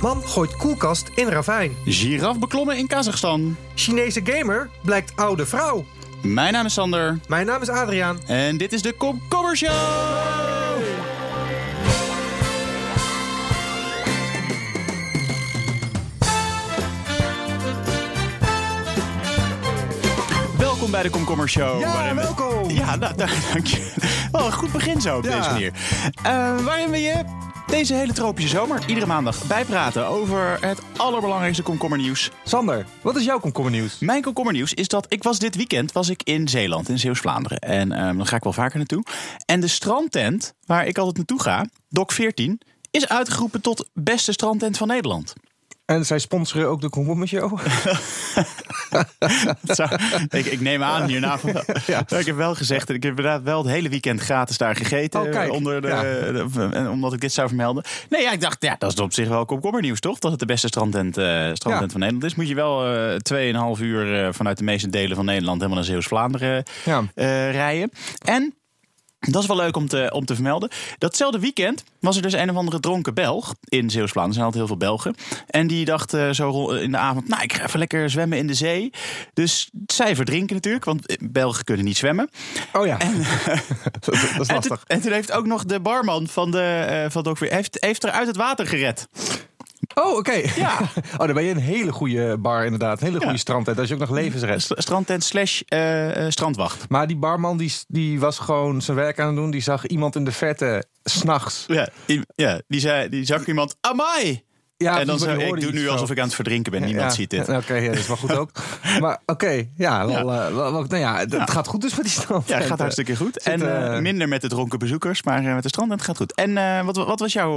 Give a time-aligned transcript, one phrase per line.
[0.00, 1.76] Man gooit koelkast in ravijn.
[1.84, 3.56] Giraf beklommen in Kazachstan.
[3.74, 5.84] Chinese gamer blijkt oude vrouw.
[6.22, 7.18] Mijn naam is Sander.
[7.28, 8.18] Mijn naam is Adriaan.
[8.26, 9.70] En dit is de Komkommer Show!
[20.58, 21.80] Welkom bij de Komkommer Show.
[21.80, 22.70] Ja, waarin welkom.
[22.70, 23.92] Ja, nou, nou, dank je.
[24.32, 25.36] Wel een goed begin zo op Ja.
[25.36, 25.72] deze manier.
[26.22, 27.24] Eh, waarin we je
[27.66, 32.30] deze hele tropische zomer iedere maandag bijpraten over het allerbelangrijkste komkommernieuws.
[32.44, 33.98] Sander, wat is jouw komkommernieuws?
[33.98, 37.58] Mijn komkommernieuws is dat ik was dit weekend was ik in Zeeland, in Zeeuws-Vlaanderen.
[37.58, 39.04] En ehm, dan ga ik wel vaker naartoe.
[39.46, 44.76] En de strandtent waar ik altijd naartoe ga, Doc 14, is uitgeroepen tot beste strandtent
[44.76, 45.34] van Nederland.
[45.86, 47.58] En zij sponsoren ook de komkommershow.
[49.74, 49.84] Zo,
[50.28, 51.50] ik, ik neem aan hierna van.
[52.18, 55.20] Ik heb wel gezegd, ik heb inderdaad wel het hele weekend gratis daar gegeten.
[55.22, 55.52] Oh, kijk.
[55.52, 56.02] Onder de, Ja.
[56.02, 57.84] de- en omdat ik dit zou vermelden.
[58.08, 60.18] Nee, ja, ik dacht, ja, dat is op zich wel komkommernieuws, toch?
[60.18, 61.88] Dat het de beste strandtent, eh, strandtent Ja.
[61.90, 62.34] van Nederland is.
[62.34, 65.88] Moet je wel eh 2,5 uur eh, vanuit de meeste delen van Nederland helemaal naar
[65.90, 67.90] Zeeuws-Vlaanderen eh, rijden.
[68.24, 68.54] En
[69.26, 70.70] dat is wel leuk om te, om te vermelden.
[70.98, 74.26] Datzelfde weekend was er dus een of andere dronken Belg in Zeeuws-Vlaanderen.
[74.26, 75.14] Er zijn altijd heel veel Belgen.
[75.46, 78.38] En die dacht eh, zo ro- in de avond, nou, ik ga even lekker zwemmen
[78.38, 78.90] in de zee.
[79.34, 82.28] Dus zij verdrinken natuurlijk, want eh, Belgen kunnen niet zwemmen.
[82.72, 84.84] Oh ja, dat, dat is En lastig.
[84.86, 88.10] en toen heeft ook nog de barman van de eh van Dog heeft, heeft er
[88.10, 89.08] uit het water gered.
[89.94, 90.42] Oh, oké.
[90.56, 90.78] Ja.
[91.18, 92.98] Oh, dan ben je een hele goede bar inderdaad.
[93.00, 93.38] Een hele goede Ja.
[93.38, 93.78] strandtent.
[93.78, 94.66] Als je ook nog levensrest.
[94.66, 96.88] St- Strandtent slash eh, eh, strandwacht.
[96.88, 99.50] Maar die barman die, die was gewoon zijn werk aan het doen.
[99.50, 101.64] Die zag iemand in de verte s'nachts.
[101.66, 101.88] Ja,
[102.36, 104.44] ja die, zei, die zag iemand, amai!
[104.78, 105.90] Ja, en dan die ik doe nu zo.
[105.90, 106.80] alsof ik aan het verdrinken ben.
[106.82, 107.48] Niemand Ja, ziet dit.
[107.48, 108.50] Oké, ja, dat is wel goed ook.
[109.00, 112.48] Maar oké, ja, wel, eh, wel- nou ja, het, gaat goed dus met die strand.
[112.48, 113.32] Ja, het gaat hartstikke goed.
[113.42, 116.16] Zit, en eh, eh, minder met de dronken bezoekers, maar met de strand het gaat
[116.16, 116.34] goed.
[116.34, 117.56] En wat, wat, was jouw,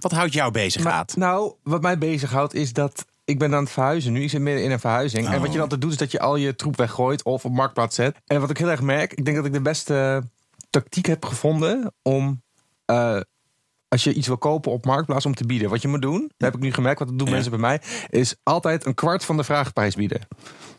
[0.00, 1.16] wat houdt jou bezig, Maar, Aad?
[1.16, 4.22] nou, wat mij bezighoudt is dat ik ben aan het verhuizen nu.
[4.22, 5.26] Ik zit midden in een verhuizing.
[5.26, 5.38] En Oh.
[5.38, 7.94] wat je dan altijd doet is dat je al je troep weggooit of op marktplaats
[7.94, 8.16] zet.
[8.26, 10.22] En wat ik heel erg merk, ik denk dat ik de beste
[10.70, 12.42] tactiek heb gevonden om...
[13.88, 15.70] als je iets wil kopen op marktplaats om te bieden.
[15.70, 17.32] Wat je moet doen, dat heb ik nu gemerkt, wat dat doen Ja.
[17.32, 17.80] mensen bij mij,
[18.10, 20.20] is altijd een kwart van de vraagprijs bieden.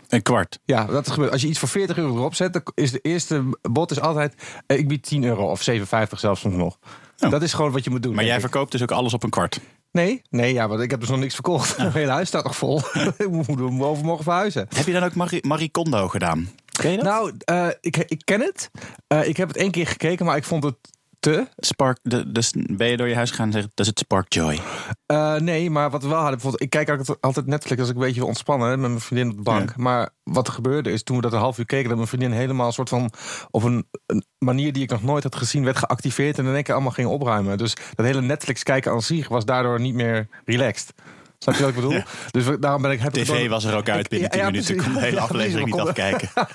[0.07, 0.59] Een kwart.
[0.65, 1.31] Ja, dat gebeurt.
[1.31, 4.33] Als je iets voor 40 euro erop zet, dan is de eerste bod is altijd:
[4.67, 6.77] eh, ik bied 10 euro of 7,50 zelfs soms nog.
[7.19, 7.31] Oh.
[7.31, 8.15] Dat is gewoon wat je moet doen.
[8.15, 8.41] Maar jij ik.
[8.41, 9.59] verkoopt dus ook alles op een kwart.
[9.91, 11.77] Nee, nee, ja, want ik heb dus nog niks verkocht.
[11.77, 12.81] Mijn hele huis staat nog vol.
[13.17, 14.67] ik moet hem overmorgen verhuizen.
[14.75, 16.49] Heb je dan ook Marie, Marie Kondo gedaan?
[16.65, 17.05] Ken je dat?
[17.05, 18.69] Nou, eh, ik, ik ken het.
[19.07, 20.75] Eh, ik heb het één keer gekeken, maar ik vond het
[21.19, 21.47] te.
[21.57, 24.33] Spark, de, dus ben je door je huis gegaan en zeggen, dat is het Spark
[24.33, 24.59] Joy.
[25.05, 27.95] Eh, nee, maar wat we wel hadden, bijvoorbeeld, ik kijk altijd- altijd Netflix als ik
[27.95, 29.69] een beetje wil ontspannen met mijn vriendin op de bank.
[29.69, 29.75] Ja.
[29.77, 32.31] Maar wat er gebeurde is, toen we dat een half uur keken, dat mijn vriendin
[32.31, 33.11] helemaal een soort van
[33.51, 36.63] op een, een manier die ik nog nooit had gezien, werd geactiveerd en in één
[36.63, 37.57] keer allemaal ging opruimen.
[37.57, 40.93] Dus dat hele Netflix kijken aan zich was daardoor niet meer relaxed.
[41.39, 41.91] Snap je wat ik bedoel?
[41.91, 42.05] Ja.
[42.31, 42.99] Dus daarom ben ik...
[42.99, 44.75] Heb TV was er ook uit binnen ja, 10 ja, minuten.
[44.75, 46.29] Ik kon de hele aflevering niet konden- afkijken.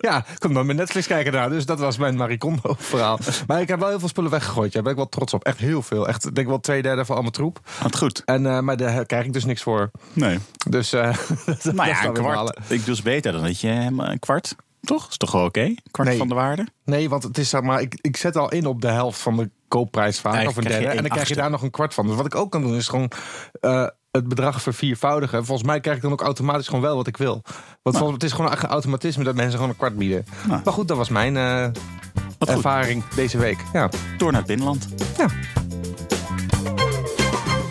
[0.00, 1.50] Ja, ik kon dan met Netflix kijken daar.
[1.50, 3.18] Dus dat was mijn Maricondo verhaal.
[3.46, 4.72] Maar ik heb wel heel veel spullen weggegooid.
[4.72, 5.44] Daar ben ik wel trots op.
[5.44, 6.08] Echt heel veel.
[6.08, 7.60] Echt, ik denk wel twee derde van al mijn troep.
[7.82, 8.22] Wat goed.
[8.24, 9.90] En, eh, maar daar krijg ik dus niks voor.
[10.12, 10.38] Nee.
[10.68, 11.00] Dus eh
[11.62, 12.58] Nou is ja, een kwart.
[12.68, 14.54] Ik doe beter dan dat je helemaal een kwart.
[14.80, 15.08] Toch?
[15.08, 15.60] Is toch wel oké?
[15.60, 16.18] Een kwart Nee.
[16.18, 16.66] van de waarde?
[16.84, 19.36] Nee, want het is zeg maar, ik, ik zet al in op de helft van
[19.36, 20.48] de koopprijs vaak.
[20.48, 20.86] Of een derde.
[20.86, 22.06] En dan krijg je daar nog een kwart van.
[22.06, 23.10] Dus wat ik ook kan doen is gewoon
[23.60, 25.44] eh, het bedrag verviervoudigen.
[25.44, 27.42] Volgens mij krijg ik dan ook automatisch gewoon wel wat ik wil.
[27.82, 30.24] Want volgens, het is gewoon een automatisme dat mensen gewoon een kwart bieden.
[30.48, 30.60] Nou.
[30.64, 31.68] Maar goed, dat was mijn eh,
[32.38, 33.58] ervaring deze week.
[33.72, 33.88] Ja.
[34.18, 34.88] Door naar het binnenland.
[35.18, 35.26] ja.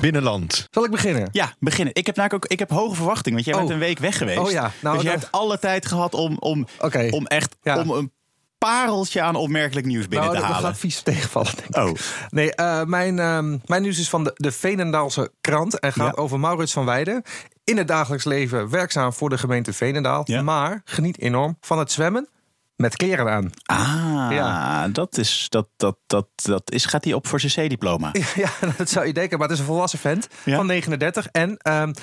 [0.02, 0.68] Binnenland.
[0.70, 1.30] Zal ik beginnen?
[1.32, 1.96] Ja, beginnen.
[1.96, 3.60] Ik heb namelijk ook ik heb hoge verwachtingen, want jij Oh.
[3.62, 4.40] bent een week weg geweest.
[4.40, 6.68] Oh ja, nou, dus je dat- hebt alle tijd gehad om, om,
[7.10, 7.80] om echt Ja.
[7.80, 8.12] om een
[8.60, 10.70] pareltje aan opmerkelijk nieuws binnen nou, te dat, dat halen.
[10.72, 11.76] gaat vies tegenvallen, denk ik.
[11.78, 11.92] Oh,
[12.30, 16.22] Nee, eh, mijn, ehm, mijn nieuws is van de, de Veenendaalse krant en gaat Ja.
[16.22, 17.24] over Maurits van Weijden.
[17.64, 20.22] In het dagelijks leven werkzaam voor de gemeente Veenendaal.
[20.26, 20.42] Ja.
[20.42, 22.28] Maar geniet enorm van het zwemmen
[22.76, 23.50] met kleren aan.
[23.66, 24.88] ah, Ja.
[24.88, 28.12] dat is, dat, dat, dat, dat is, gaat hij op voor zijn C-diploma?
[28.36, 30.56] Ja, dat zou je denken, maar het is een volwassen vent Ja.
[30.56, 31.28] van 39.
[31.32, 31.94] En ehm, eh, eh,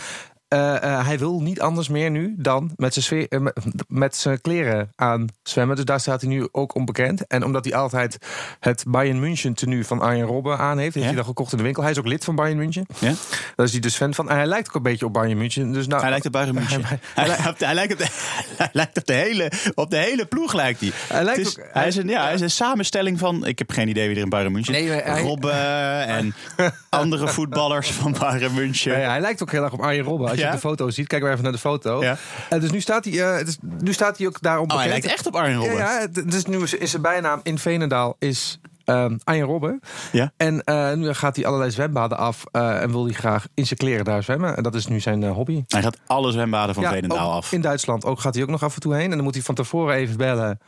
[0.48, 3.40] hij wil niet anders meer nu dan met zijn, sfeer, eh,
[3.88, 5.76] met, zijn kleren aan zwemmen.
[5.76, 7.26] Dus daar staat hij nu ook onbekend.
[7.26, 8.18] En omdat hij altijd
[8.60, 11.64] het Bayern München tenue van Arjen Robben aan heeft, heeft hij dat gekocht in de
[11.64, 11.82] winkel.
[11.82, 12.86] Hij is ook lid van Bayern München.
[12.98, 13.12] Ja?
[13.56, 14.30] Daar is hij dus fan van.
[14.30, 15.72] En hij lijkt ook een beetje op Bayern München.
[15.72, 16.84] Dus nou, Hij lijkt op Bayern München.
[16.84, 18.06] Hij- Hij, lijkt op de, hij, lijkt op de,
[18.62, 20.90] hij lijkt op de hele, op de hele ploeg lijkt hij.
[21.08, 23.70] Hij lijkt is, ook- hij, is een, ja, hij is een samenstelling van, ik heb
[23.70, 26.34] geen idee wie er in Bayern München Nee, maar hij- Robben en
[26.88, 29.00] andere voetballers van Bayern München.
[29.00, 30.35] Ja, hij lijkt ook heel erg op Arjen Robben.
[30.36, 30.50] Als Ja?
[30.54, 32.02] je de foto ziet, kijk maar even naar de foto.
[32.02, 32.16] Ja.
[32.48, 34.88] En dus nu staat hij, eh, het is- nu staat hij ook daarom Oh, hij
[34.88, 35.78] lijkt echt op Arjen Ja, Robben.
[35.78, 39.80] ja, dus nu is, is zijn bijnaam in Veenendaal is ehm Arjen Robben.
[40.12, 40.32] Ja.
[40.36, 43.78] En eh, nu gaat hij allerlei zwembaden af eh, en wil hij graag in zijn
[43.78, 44.56] kleren daar zwemmen.
[44.56, 45.64] En dat is nu zijn eh, hobby.
[45.68, 47.52] Hij gaat alle zwembaden van Veenendaal ook af.
[47.52, 49.04] In Duitsland ook gaat hij ook nog af en toe heen.
[49.10, 50.60] En dan moet hij van tevoren even bellen.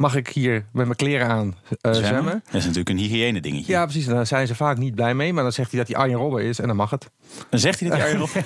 [0.00, 2.42] Mag ik hier met mijn kleren aan eh, zwemmen?
[2.44, 3.72] Dat is natuurlijk een hygiëne dingetje.
[3.72, 4.06] Ja, precies.
[4.06, 5.32] Daar zijn ze vaak niet blij mee.
[5.32, 7.10] Maar dan zegt hij dat hij Arjen Robben is en dan mag het.
[7.50, 8.44] Dan zegt hij dat hij Arjen Robben...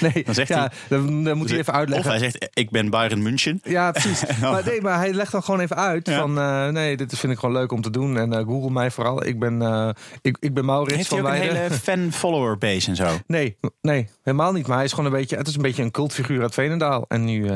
[0.12, 2.10] Nee, Dan zegt ja, hij- dan, dan moet hij even Of uitleggen.
[2.10, 3.60] hij zegt, ik ben Bayern München.
[3.62, 4.22] Ja, precies.
[4.40, 6.18] Maar, nee, maar hij legt dan gewoon even uit Ja.
[6.18, 6.38] van...
[6.38, 8.18] eh, nee, dit vind ik gewoon leuk om te doen.
[8.18, 9.26] En eh, google mij vooral.
[9.26, 12.96] Ik ben, ik, ik ben Maurits Heeft hij van ook een hele fan-follower base en
[12.96, 13.06] zo?
[13.26, 14.66] Nee, nee, helemaal niet.
[14.66, 15.36] Maar hij is gewoon een beetje...
[15.36, 17.04] Het is een beetje een cultfiguur uit Veenendaal.
[17.08, 17.50] En nu...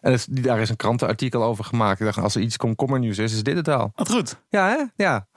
[0.00, 2.00] en het, daar is een krantenartikel over gemaakt.
[2.00, 3.92] Ik dacht, als er iets komkommernieuws is, is dit het al.
[3.94, 4.36] Wat goed.
[4.48, 5.04] Ja, hè?
[5.04, 5.28] Ja.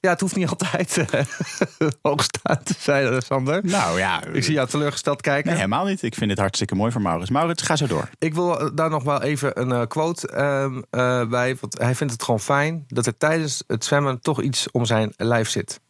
[0.00, 1.24] Ja, het hoeft niet altijd eh,
[2.02, 3.64] hoogstaand te zijn, Sander.
[3.64, 5.46] Nou ja, Ik zie jou teleurgesteld kijken.
[5.46, 6.02] nee, helemaal niet.
[6.02, 7.30] Ik vind dit hartstikke mooi voor Maurits.
[7.30, 8.08] Maurits, ga zo door.
[8.18, 11.56] Ik wil eh, daar nog wel even een eh, quote ehm, eh, bij.
[11.60, 15.12] Want hij vindt het gewoon fijn dat er tijdens het zwemmen toch iets om zijn
[15.16, 15.80] lijf zit.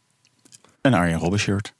[0.80, 1.74] Een Arjen Robben shirt.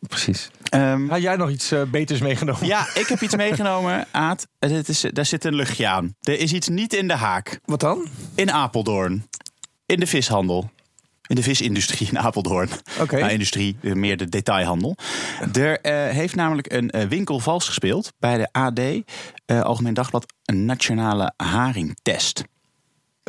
[0.00, 0.50] Precies.
[0.68, 2.66] Ehm, Had jij nog iets eh, beters meegenomen?
[2.66, 4.46] ja, ik heb iets meegenomen, Aad.
[4.58, 6.14] Het is, daar zit een luchtje aan.
[6.20, 7.60] Er is iets niet in de haak.
[7.64, 8.06] Wat dan?
[8.34, 9.28] In Apeldoorn.
[9.86, 10.70] In de vishandel.
[11.26, 12.68] In de visindustrie in Apeldoorn.
[13.00, 13.18] Oké.
[13.18, 14.96] Nou, industrie, eh, meer de detailhandel.
[15.52, 18.80] Er eh, heeft namelijk een winkel vals gespeeld bij de AD,
[19.64, 22.42] Algemeen Dagblad, een nationale haringtest.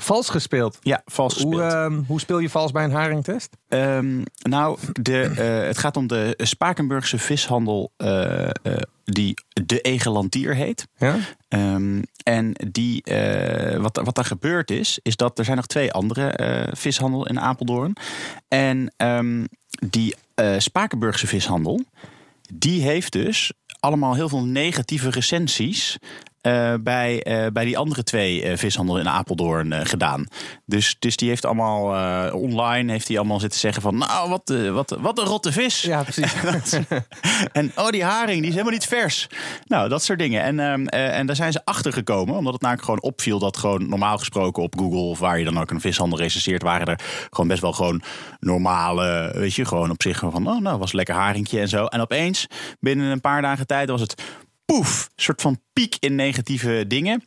[0.02, 0.78] Vals gespeeld.
[0.82, 1.54] Ja, vals gespeeld.
[1.54, 3.58] Hoe, ehm, hoe speel je vals bij een haringtest?
[3.68, 8.52] Ehm, nou, de, eh, het gaat om de Spakenburgse vishandel eh, eh,
[9.04, 9.34] die
[9.66, 10.88] de Egelantier heet.
[10.98, 11.16] Ja?
[11.48, 13.04] Ehm, en die,
[13.78, 17.96] wat, wat daar gebeurd is, is dat er zijn nog twee andere vishandel in Apeldoorn.
[18.48, 18.94] En
[19.86, 20.16] die
[20.58, 21.82] Spakenburgse vishandel,
[22.54, 25.98] die heeft dus allemaal heel veel negatieve recensies.
[26.42, 30.28] Eh, bij, eh, bij die andere twee eh, vishandel in Apeldoorn gedaan.
[30.66, 31.84] Dus, dus die heeft allemaal
[32.34, 35.82] online heeft hij allemaal zitten zeggen van nou wat, wat, wat een rotte vis.
[35.82, 36.34] Ja, precies.
[37.52, 39.28] En oh, die haring, die is helemaal niet vers.
[39.68, 40.44] Nou, dat soort dingen.
[40.44, 43.58] En, ehm, eh, en daar zijn ze achter gekomen, omdat het namelijk gewoon opviel dat
[43.58, 47.00] gewoon normaal gesproken op Google of waar je dan ook een vishandel recenseert, waren er
[47.30, 48.02] gewoon best wel gewoon
[48.40, 51.86] normale, weet je, gewoon op zich van, oh, nou, was een lekker haringje en zo.
[51.86, 52.48] En opeens,
[52.80, 54.24] binnen een paar dagen tijd, was het
[54.76, 57.24] poef, een soort van piek in negatieve dingen.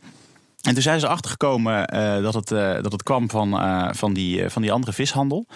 [0.62, 4.12] En toen zijn ze achtergekomen eh dat, het, eh, dat het kwam van, eh, van,
[4.12, 5.46] die, van die andere vishandel.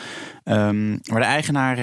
[0.45, 1.77] Ehm, maar de eigenaar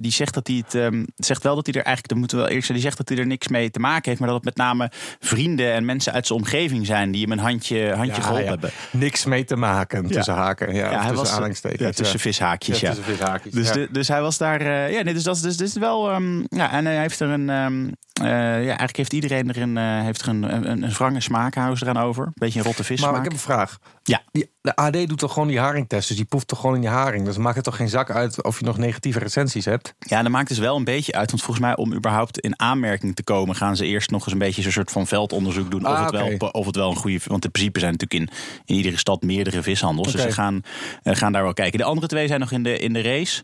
[0.00, 2.42] die zegt dat hij het ehm, zegt wel dat hij er eigenlijk, dat moeten we
[2.42, 4.36] wel eerst zeggen, die zegt dat hij er niks mee te maken heeft, maar dat
[4.36, 4.90] het met name
[5.20, 8.50] vrienden en mensen uit zijn omgeving zijn die hem een handje, handje Ja, geholpen ja.
[8.50, 8.70] hebben.
[8.90, 10.74] Niks mee te maken tussen haken.
[10.74, 12.80] Ja, hij tussen was tussen vishaakjes.
[12.80, 14.90] Ja, tussen vishaakjes, Dus, de, dus hij was daar.
[14.90, 16.10] ja, nee, dus dat is dus, dus wel.
[16.10, 17.96] ehm, ja, en hij heeft er een.
[18.22, 21.54] Eh, ja, eigenlijk heeft iedereen er een, eh, heeft er een, een, een wrange smaak,
[21.54, 22.30] houden ze eraan over.
[22.34, 23.00] Beetje een rotte vis.
[23.00, 23.78] Maar ik heb een vraag.
[24.02, 24.22] Ja.
[24.30, 26.88] Die, de AD doet toch gewoon die haringtest, dus die poeft toch gewoon in je
[26.88, 27.24] haring.
[27.24, 29.94] Dus maakt het toch geen zak uit of je nog negatieve recensies hebt?
[29.98, 31.30] Ja, dat maakt dus wel een beetje uit.
[31.30, 34.38] Want volgens mij, om überhaupt in aanmerking te komen, gaan ze eerst nog eens een
[34.38, 35.80] beetje zo'n soort van veldonderzoek doen.
[35.86, 37.20] of, Ah, het wel, of het wel een goede.
[37.26, 40.12] Want in principe zijn natuurlijk in, in iedere stad meerdere vishandels.
[40.12, 40.60] Dus ze gaan,
[41.02, 41.78] eh, gaan daar wel kijken.
[41.78, 43.42] De andere twee zijn nog in de, in de race.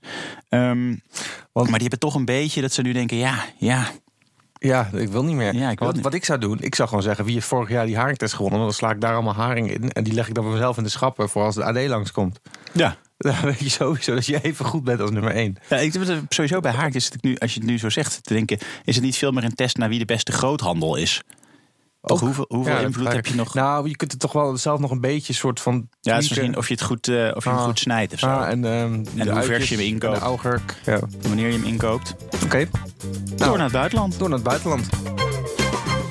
[0.49, 0.95] Ehm,
[1.53, 3.87] Want- maar die hebben toch een beetje dat ze nu denken: ja, ja,
[4.59, 5.55] Ja, ik wil niet meer.
[5.55, 6.05] Ja, ik wil wat, niet.
[6.05, 7.25] wat ik zou doen, ik zou gewoon zeggen...
[7.25, 8.61] wie heeft vorig jaar die haringtest gewonnen?
[8.61, 9.93] Dan sla ik daar allemaal haring in.
[9.93, 11.29] En die leg ik dan voor mezelf in de schappen...
[11.29, 12.41] voor als de AD langskomt.
[12.73, 12.97] ja.
[13.19, 15.57] Dan weet je sowieso dat je even goed bent als nummer één.
[15.69, 16.95] Ja, ik het sowieso bij haak.
[16.95, 19.31] Is het nu, als je het nu zo zegt, te denken: is het niet veel
[19.31, 21.23] meer een test naar wie de beste groothandel is?
[22.09, 23.55] Toch, hoeveel hoeveel Ja, invloed heb je nog?
[23.55, 25.75] Nou, je kunt het toch wel zelf nog een beetje soort van...
[25.75, 26.29] ja, het is tweaken.
[26.29, 27.65] misschien of je het goed, eh, of je hem Ah.
[27.65, 28.27] goed snijdt of zo.
[28.27, 30.15] Ah, en, ehm, de hoe vers je hem inkoopt.
[30.15, 30.75] De augurk.
[30.85, 30.97] Ja.
[30.97, 32.15] Oké, Wanneer je hem inkoopt.
[32.51, 32.67] Nou.
[33.37, 34.19] Door naar het buitenland.
[34.19, 34.89] door naar het buitenland.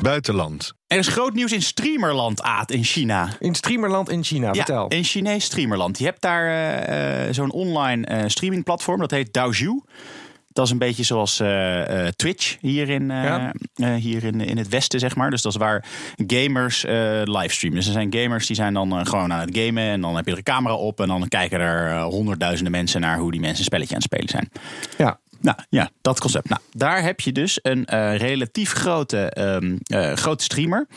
[0.02, 0.74] Buitenland.
[0.88, 3.30] Er is groot nieuws in streamerland, Aad, in China.
[3.40, 4.86] In streamerland in China, vertel.
[4.90, 6.00] Ja, in Chinees streamerland.
[6.00, 9.80] Je hebt daar eh, eh, zo'n online eh, streamingplatform, dat heet Daozhu.
[10.58, 13.96] Dat is een beetje zoals eh, eh, Twitch hier, in, eh, Ja.
[13.96, 15.30] hier in, in het westen, zeg maar.
[15.30, 15.86] Dus dat is waar
[16.28, 16.86] gamers
[17.24, 17.80] livestreamen.
[17.80, 19.84] Dus er zijn gamers die zijn dan gewoon aan het gamen.
[19.84, 21.00] En dan heb je er een camera op.
[21.00, 24.30] En dan kijken er honderdduizenden mensen naar hoe die mensen een spelletje aan het spelen
[24.30, 24.50] zijn.
[24.98, 25.20] Ja.
[25.42, 26.50] Nou ja, dat concept.
[26.50, 27.86] Nou, daar heb je dus een
[28.18, 30.88] relatief grote, ehm, eh, grote streamer.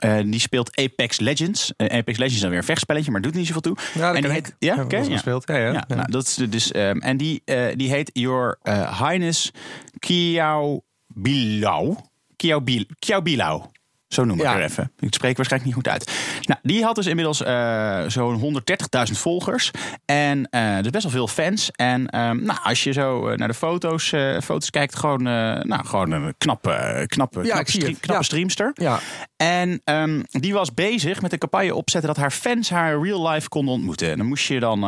[0.00, 1.72] Eh, die speelt Apex Legends.
[1.76, 3.76] Eh, Apex Legends is dan weer een vechtspelletje, maar doet niet zoveel toe.
[3.94, 4.54] Ja, dat en die heet, ik.
[4.58, 5.04] ja, oké, ja.
[5.04, 5.46] gespeeld.
[5.48, 5.84] Ja, ja.
[5.88, 8.58] Nou, dat is dus, ehm, en die, eh, die heet Your
[8.98, 9.50] Highness
[9.98, 11.96] Kiao Bilao.
[12.36, 13.70] Kiao Bil- Kiao Bilao.
[14.10, 14.54] Zo noem ik Ja.
[14.56, 14.92] er even.
[14.98, 16.10] Ik spreek waarschijnlijk niet goed uit.
[16.46, 19.70] Nou, die had dus inmiddels eh, zo'n 130.000 volgers.
[20.04, 21.70] En eh, dus best wel veel fans.
[21.70, 26.10] En ehm, nou, als je zo eh, naar de foto's, foto's kijkt, gewoon, nou, gewoon
[26.10, 28.22] een knappe, knappe, Ja, knappe, knappe Ja.
[28.22, 28.70] streamster.
[28.74, 28.98] Ja,
[29.36, 33.48] En ehm, die was bezig met een campagne opzetten dat haar fans haar real life
[33.48, 34.10] konden ontmoeten.
[34.10, 34.84] En dan moest je dan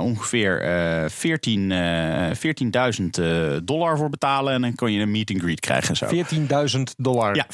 [0.00, 4.52] ongeveer eh 14, eh 14.000 eh, dollar voor betalen.
[4.54, 5.88] En dan kon je een meet and greet krijgen.
[5.88, 6.06] en Zo.
[6.06, 7.34] 14.000 dollar.
[7.36, 7.46] Ja,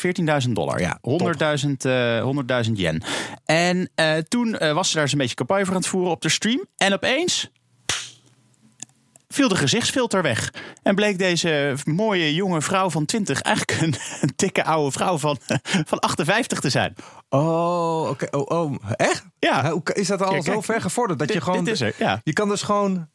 [0.47, 0.81] 14.000 dollar.
[0.81, 3.03] Ja, 100.000 eh, 100.000 yen.
[3.45, 6.11] En eh, toen eh, was ze daar eens een beetje campagne voor aan het voeren
[6.11, 6.65] op de stream.
[6.77, 7.51] En opeens
[9.29, 10.53] viel de gezichtsfilter weg.
[10.83, 15.39] En bleek deze mooie jonge vrouw van 20 eigenlijk een, een dikke oude vrouw van,
[15.91, 16.95] van 58 te zijn.
[17.29, 18.27] Oh, oké.
[18.31, 19.25] Oh, oh, echt?
[19.39, 19.81] Ja.
[19.85, 21.65] Is dat al Ja, kijk, zo ver gevorderd dat je gewoon.
[21.65, 22.21] dit is er, ja.
[22.25, 23.09] Je kan dus gewoon.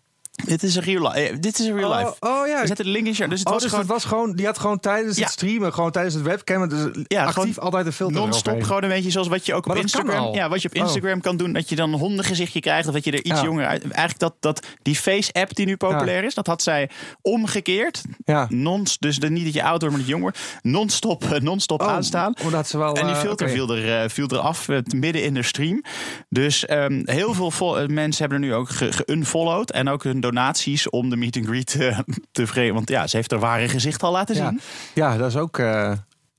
[0.45, 1.39] Dit is een real life.
[1.39, 2.15] Dit is een real Oh, life.
[2.19, 2.62] oh ja.
[2.62, 3.29] We zetten de link in.
[3.29, 5.24] Dus het Oh, was dus gewoon het was gewoon, die had gewoon tijdens Ja.
[5.24, 8.63] het streamen, gewoon tijdens het webcam, dus Ja, actief altijd een filter non-stop.
[8.63, 10.33] Gewoon een beetje zoals wat je ook op Maar Instagram.
[10.33, 10.81] Ja, wat je op Oh.
[10.81, 11.53] Instagram kan doen.
[11.53, 12.88] Dat je dan een hondengezichtje krijgt.
[12.88, 13.43] Of dat je er iets Ja.
[13.43, 13.81] jonger uit.
[13.83, 16.33] Eigenlijk dat, dat die face-app die nu populair is.
[16.33, 16.89] Dat had zij
[17.21, 18.01] omgekeerd.
[18.25, 18.45] Ja.
[18.50, 20.39] Non, dus de, niet dat je oud wordt, maar dat je jong wordt.
[20.62, 22.33] Non-stop, eh, non-stop Oh, aanstaan.
[22.43, 22.95] Omdat ze wel.
[22.95, 25.83] En die eh, filter viel, er, eh, viel er af eh, midden in de stream.
[26.29, 29.71] Dus ehm, heel veel vo- eh, mensen hebben er nu ook ge- geunfollowed.
[29.71, 32.00] En ook hun donaties om de meet and greet eh,
[32.31, 32.73] te vreden.
[32.73, 34.59] Want ja, ze heeft haar ware gezicht al laten zien.
[34.93, 35.57] ja, dat is ook.
[35.59, 35.91] eh,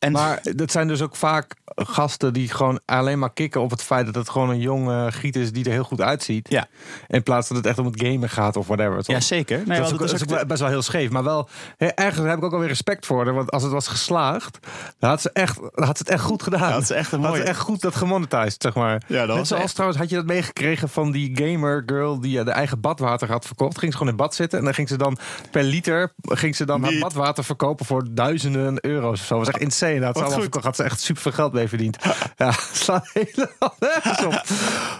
[0.03, 3.83] En maar dat zijn dus ook vaak gasten die gewoon alleen maar kicken op het
[3.83, 6.47] feit dat het gewoon een jong eh, giet is die er heel goed uitziet.
[6.51, 6.67] Ja.
[7.09, 8.97] In plaats dat het echt om het gamen gaat of whatever.
[8.97, 9.07] toch?
[9.15, 9.57] ja, zeker.
[9.67, 11.11] Nee, dat is, ook, dat is dat ook is ook best wel heel scheef.
[11.11, 13.35] Maar wel, hè, ergens heb ik ook alweer respect voor haar.
[13.35, 14.59] Want als het was geslaagd,
[14.99, 16.61] dan had ze, echt, dan had ze het echt goed gedaan.
[16.69, 17.43] Ja, dat is echt een Had mooie.
[17.43, 19.03] ze echt goed dat gemonetized, zeg maar.
[19.07, 22.39] Ja, dat Net zoals echt- trouwens, had je dat meegekregen van die gamer girl die
[22.39, 23.79] eh, de eigen badwater had verkocht.
[23.79, 25.19] Ging ze gewoon in bad zitten en dan ging ze dan
[25.51, 29.37] per liter ging ze dan haar badwater verkopen voor duizenden euro's of zo.
[29.37, 29.92] Dat was echt insane.
[30.01, 30.33] Dat goed.
[30.33, 30.65] verkocht.
[30.65, 31.97] had ze echt super veel geld mee verdiend.
[32.37, 34.43] Ja, slaat helemaal nergens op.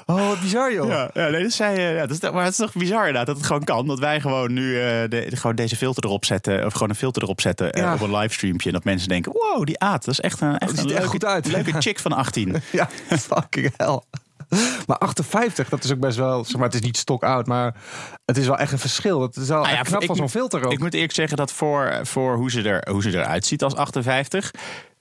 [0.07, 0.89] Oh, wat bizar joh.
[0.89, 3.27] Ja, ja, nee, dat zei, eh, ja, dat is, maar het is toch bizar inderdaad
[3.27, 3.87] dat het gewoon kan.
[3.87, 6.67] Dat wij gewoon nu eh, de, gewoon deze filter erop zetten.
[6.67, 8.69] Of gewoon een filter erop zetten eh, op een livestreampje.
[8.69, 11.07] En dat mensen denken, wow, die Aad, dat is echt een, echt ziet een leuke,
[11.07, 11.47] goed uit.
[11.47, 12.63] leuke chick van 18.
[12.73, 14.01] Ja, fucking hell.
[14.87, 17.75] Maar 58, dat is ook best wel, zeg maar, het is niet stok oud, maar
[18.25, 19.21] het is wel echt een verschil.
[19.23, 20.73] Het is wel Nou ja, knap van zo'n filter ook.
[20.73, 23.75] Ik moet eerlijk zeggen dat voor, voor hoe, ze er, hoe ze eruit ziet als
[23.75, 24.51] 58...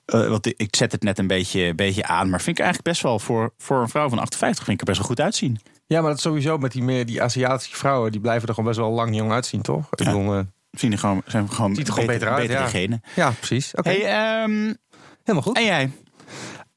[0.06, 2.30] eh, want ik- zet het net een beetje, beetje aan.
[2.30, 4.94] Maar vind ik eigenlijk best wel voor, voor een vrouw van 58 vind ik er
[4.94, 5.60] best wel goed uitzien.
[5.86, 8.82] Ja, maar dat sowieso met die meer die Aziatische vrouwen, die blijven er gewoon best
[8.82, 9.88] wel lang jong uitzien, toch?
[9.92, 10.06] Ik Ja.
[10.06, 10.40] bedoel, eh,
[10.72, 12.68] Zien er gewoon, zijn gewoon, Ziet er gewoon beter uit, betere ja.
[12.68, 13.02] genen.
[13.16, 13.72] ja, precies.
[13.76, 14.74] Oké, Hey, ehm,
[15.24, 15.58] helemaal goed.
[15.58, 15.92] en jij?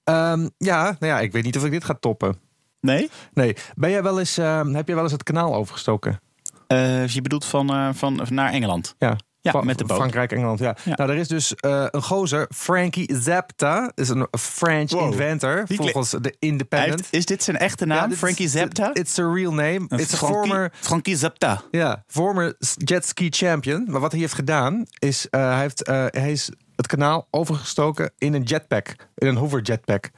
[0.05, 2.37] Ehm, ja, nou ja, ik weet niet of ik dit ga toppen.
[2.85, 3.11] Nee?
[3.33, 6.21] Nee, ben jij wel eens, ehm, heb jij wel eens het kanaal overgestoken?
[6.67, 8.95] Eh, je bedoelt van, eh, van naar Engeland?
[8.99, 9.17] Ja.
[9.41, 9.97] Ja, met de boot.
[9.97, 10.77] Frankrijk, Engeland, ja.
[10.85, 10.95] Ja.
[10.97, 15.03] Nou, er is dus eh, een gozer, Frankie Zapta, is een French Wow.
[15.13, 17.01] inventor, volgens de Independent.
[17.01, 18.11] heeft- is dit zijn echte naam?
[18.11, 18.91] Ja, Frankie Zapta?
[18.95, 19.85] It's a real name.
[19.89, 21.63] Een It's a Frankie- former Frankie Zapta.
[21.71, 23.85] Ja, former jet ski champion.
[23.89, 28.13] Maar wat hij heeft gedaan is, eh, hij, heeft, eh, hij is het kanaal overgestoken
[28.19, 30.11] in een jetpack, in een hover jetpack.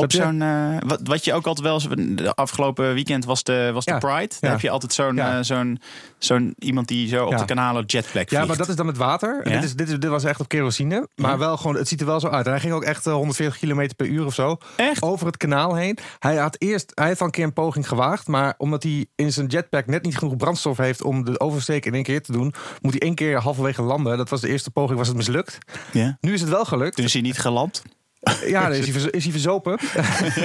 [0.00, 2.16] Op zo'n, eh, wat, wat je ook altijd wel eens...
[2.16, 3.98] De afgelopen weekend was de, was de Ja.
[3.98, 4.16] Pride.
[4.28, 4.48] Daar Ja.
[4.48, 5.36] heb je altijd zo'n Ja.
[5.38, 5.80] eh, zo'n
[6.18, 8.30] zo'n iemand die zo op de kanalen jetpack vliegt.
[8.30, 9.44] Ja, maar dat is dan met water.
[9.44, 11.08] Dit, is, dit, is, dit was echt op kerosine.
[11.14, 12.44] Maar wel gewoon, het ziet er wel zo uit.
[12.46, 15.02] En hij ging ook echt eh, 140 km per uur of zo Echt?
[15.02, 15.98] over het kanaal heen.
[16.18, 18.26] Hij had eerst, hij heeft al een keer een poging gewaagd.
[18.26, 21.94] Maar omdat hij in zijn jetpack net niet genoeg brandstof heeft om de oversteek in
[21.94, 24.16] één keer te doen, moet hij één keer halverwege landen.
[24.16, 25.58] Dat was de eerste poging, was het mislukt.
[25.92, 26.16] Ja.
[26.20, 26.96] Nu is het wel gelukt.
[26.96, 27.82] Toen is hij niet geland.
[28.46, 29.78] Ja, dan is hij, is hij verzopen.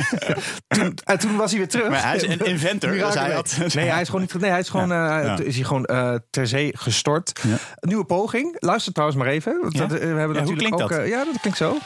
[0.67, 1.89] toen, en toen was hij weer terug.
[1.89, 2.91] Maar hij is een inventor.
[2.91, 4.39] Dus hij had, Nee, hij is gewoon niet.
[4.39, 5.39] Nee, hij is gewoon, Ja, eh, ja.
[5.39, 7.39] is hij gewoon eh, ter zee gestort.
[7.47, 7.57] Ja.
[7.79, 8.55] Nieuwe poging.
[8.59, 9.59] Luister trouwens maar even.
[9.61, 9.85] Want Ja?
[9.85, 10.89] dat, eh, we hebben natuurlijk klinkt ook.
[10.89, 10.99] dat?
[10.99, 11.77] eh, ja, dat klinkt zo.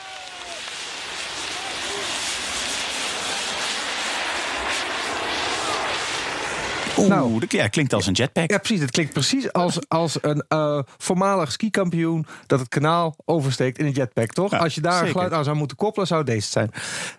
[6.97, 7.39] Oeh, Nou.
[7.39, 8.49] dat- ja, klinkt als een jetpack.
[8.51, 8.79] Ja, precies.
[8.81, 13.91] Het klinkt precies als, als een eh, voormalig skikampioen dat het kanaal oversteekt in een
[13.91, 14.51] jetpack, toch?
[14.51, 16.71] Ja, als je daar een geluid aan zou moeten koppelen, zou deze zijn.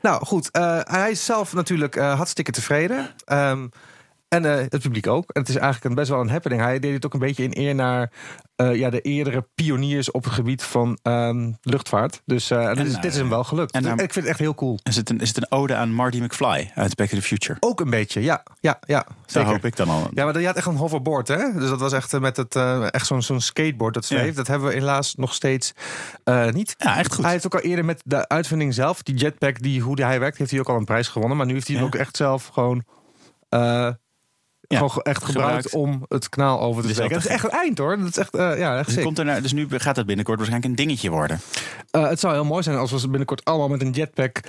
[0.03, 3.11] Nou goed, eh, hij is zelf natuurlijk eh, hartstikke tevreden.
[3.25, 3.67] Ehm,
[4.29, 5.31] en eh, het publiek ook.
[5.31, 6.61] En het is eigenlijk een, best wel een happening.
[6.61, 8.11] Hij deed het ook een beetje in eer naar
[8.57, 12.23] eh, ja, de eerdere pioniers op het gebied van ehm, luchtvaart.
[12.25, 13.73] Dus eh, dit, is, dit is hem wel gelukt.
[13.73, 14.79] en naar- ik vind het echt heel cool.
[14.83, 17.57] Is het, een, is het een ode aan Marty McFly uit Back to the Future?
[17.61, 18.43] Ook een beetje, ja.
[18.61, 19.49] Ja, ja Daar zeker.
[19.49, 20.09] hoop ik dan al.
[20.15, 21.53] Ja, maar je had echt een hoverboard, hè?
[21.53, 22.57] Dus dat was echt met het,
[22.91, 24.27] echt zo'n zo'n skateboard dat zweeft.
[24.29, 24.33] Ja.
[24.33, 25.73] Dat hebben we helaas nog steeds
[26.51, 26.75] niet.
[26.79, 27.23] Ja, echt goed.
[27.25, 30.39] Hij heeft ook al eerder met de uitvinding zelf, die jetpack, die, hoe hij werkt,
[30.39, 31.37] heeft hij ook al een prijs gewonnen.
[31.37, 32.85] Maar nu heeft hij hem ook echt zelf gewoon.
[34.69, 35.75] Ja, gewoon echt gebruikt, gebruikt.
[35.75, 37.09] om het kanaal over te steken.
[37.09, 37.99] wel Het is echt het eind hoor.
[37.99, 39.05] Dat is echt, eh, ja, echt Dus, sick.
[39.05, 41.41] komt er nou- dus nu gaat het binnenkort waarschijnlijk een dingetje worden.
[41.91, 44.41] Eh, het zou heel mooi zijn als we binnenkort allemaal met een jetpack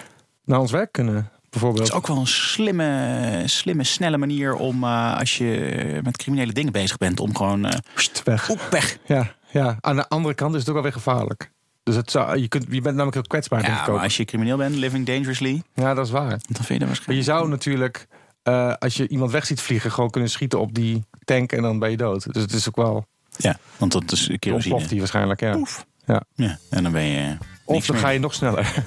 [0.45, 1.15] naar ons werk kunnen.
[1.15, 1.87] Het Bijvoorbeeld.
[1.87, 6.71] is ook wel een slimme, slimme snelle manier om eh, als je met criminele dingen
[6.71, 8.49] bezig bent, om gewoon Pst, weg.
[8.49, 8.97] oep, weg.
[9.05, 11.51] Ja, ja, aan de andere kant is het ook alweer gevaarlijk.
[11.83, 14.57] Dus het zou, je, kunt, je bent namelijk heel kwetsbaar, Ja, maar als je crimineel
[14.57, 16.29] bent, living dangerously, Ja, dat is waar.
[16.29, 17.27] dan vind je dat Maar waarschijnlijk.
[17.27, 18.07] je zou natuurlijk,
[18.49, 21.79] eh, als je iemand weg ziet vliegen, gewoon kunnen schieten op die tank en dan
[21.79, 22.33] ben je dood.
[22.33, 23.05] Dus het is ook wel.
[23.37, 24.53] Ja, want dat is kerosine.
[24.53, 25.51] Ontploft die waarschijnlijk, ja.
[25.51, 25.85] Poef.
[26.05, 26.23] Ja.
[26.33, 27.37] Ja, en dan ben je.
[27.65, 28.05] Of niks dan meer.
[28.05, 28.73] ga je nog sneller.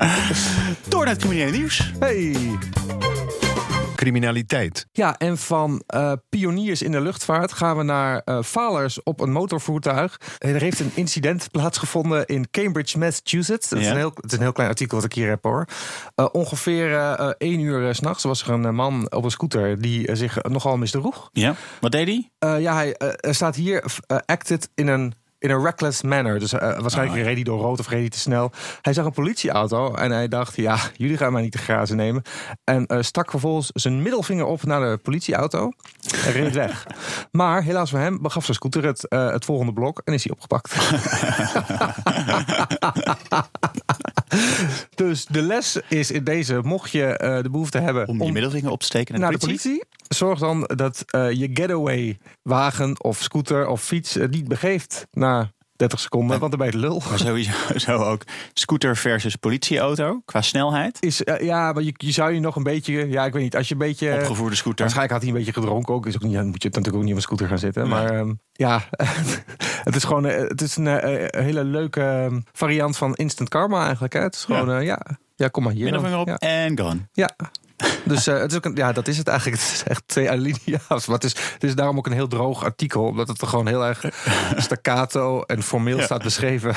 [0.88, 1.92] door naar het criminele nieuws.
[1.98, 2.36] Hey!
[4.00, 4.86] Criminaliteit.
[4.92, 9.32] Ja, en van eh, pioniers in de luchtvaart gaan we naar eh, falers op een
[9.32, 10.20] motorvoertuig.
[10.38, 13.68] Er heeft een incident plaatsgevonden in Cambridge, Massachusetts.
[13.68, 15.64] Dat is een heel, het is een heel klein artikel wat ik hier heb hoor.
[16.14, 16.98] Eh, ongeveer
[17.38, 21.28] één uur s s'nachts was er een man op een scooter die zich nogal misdroeg.
[21.32, 22.06] Ja, wat deed
[22.38, 22.60] hij?
[22.60, 23.84] Ja, hij staat hier
[24.26, 26.38] acted in een in een reckless manner.
[26.38, 27.24] Dus eh, waarschijnlijk Oh, ja.
[27.24, 28.52] reed hij door rood of reed hij te snel.
[28.82, 32.22] Hij zag een politieauto en hij dacht, ja, jullie gaan mij niet te grazen nemen.
[32.64, 35.72] En eh, stak vervolgens zijn middelvinger op naar de politieauto
[36.24, 36.86] en reed weg.
[37.30, 40.32] Maar helaas voor hem begaf zijn scooter het, eh, het volgende blok en is hij
[40.32, 40.74] opgepakt.
[44.94, 48.80] dus de les is in deze, mocht je de behoefte hebben Om je middelvinger op
[48.80, 49.84] te steken naar, naar de politie.
[50.08, 56.38] Zorg dan dat je getaway wagen of scooter of fiets niet begeeft na 30 seconden,
[56.38, 57.02] want dan ben je lul.
[57.08, 58.22] Maar sowieso zo ook
[58.52, 60.96] scooter versus politieauto qua snelheid.
[61.00, 63.56] Is, eh, ja, maar je, je zou je nog een beetje, ja, ik weet niet,
[63.56, 64.14] als je een beetje.
[64.14, 64.80] Opgevoerde scooter.
[64.80, 66.06] Waarschijnlijk had hij een beetje gedronken ook.
[66.06, 67.88] Is ook niet, dan moet je natuurlijk ook niet op een scooter gaan zitten.
[67.88, 68.82] Maar ehm, ja,
[69.86, 73.84] het is gewoon eh, het is een eh, hele leuke ehm, variant van instant karma
[73.84, 74.12] eigenlijk.
[74.12, 74.20] Hè?
[74.20, 75.00] Het is gewoon, ja, ja,
[75.36, 75.84] ja kom maar hier.
[75.84, 76.36] Middelvinger op Ja.
[76.38, 77.08] en gone.
[77.12, 77.30] Ja.
[78.10, 79.60] Dus eh, het is ook een, ja, dat is het eigenlijk.
[79.62, 80.88] Het is echt twee alinea's.
[80.88, 83.02] Maar het is, het is daarom ook een heel droog artikel.
[83.04, 84.04] Omdat het er gewoon heel erg
[84.56, 86.04] staccato en formeel Ja.
[86.04, 86.74] staat beschreven.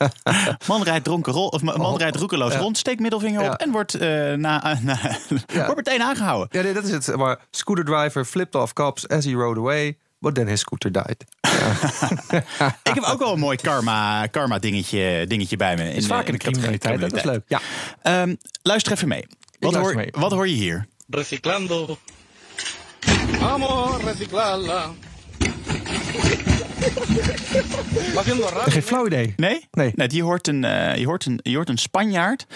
[0.68, 1.98] Man rijdt, dronken rol, of man Oh.
[1.98, 2.58] rijdt roekeloos Ja.
[2.58, 3.52] rond, steekt middelvinger Ja.
[3.52, 4.98] op en wordt, eh, na, na,
[5.46, 5.64] Ja.
[5.64, 6.48] wordt meteen aangehouden.
[6.50, 7.16] Ja, nee, dat is het.
[7.16, 9.96] Maar scooter driver flipped off cops as he rode away.
[10.18, 11.24] But then his scooter died.
[12.82, 15.92] Ik heb ook wel een mooi karma, karma dingetje, dingetje bij me.
[15.94, 17.00] Is vaak in de criminaliteit.
[17.00, 17.42] Dat is leuk.
[17.46, 17.60] Ja.
[18.02, 19.26] Ehm, luister even mee.
[19.60, 20.08] Wat hoor, mee.
[20.10, 20.86] wat hoor je hier?
[21.08, 21.98] reciclando.
[23.38, 24.90] Vamos reciclarla.
[28.64, 29.32] Geen flauw idee.
[29.36, 29.68] Nee?
[29.70, 29.92] Nee.
[30.06, 32.46] je, hoort een, eh, je, hoort een, je hoort een Spanjaard.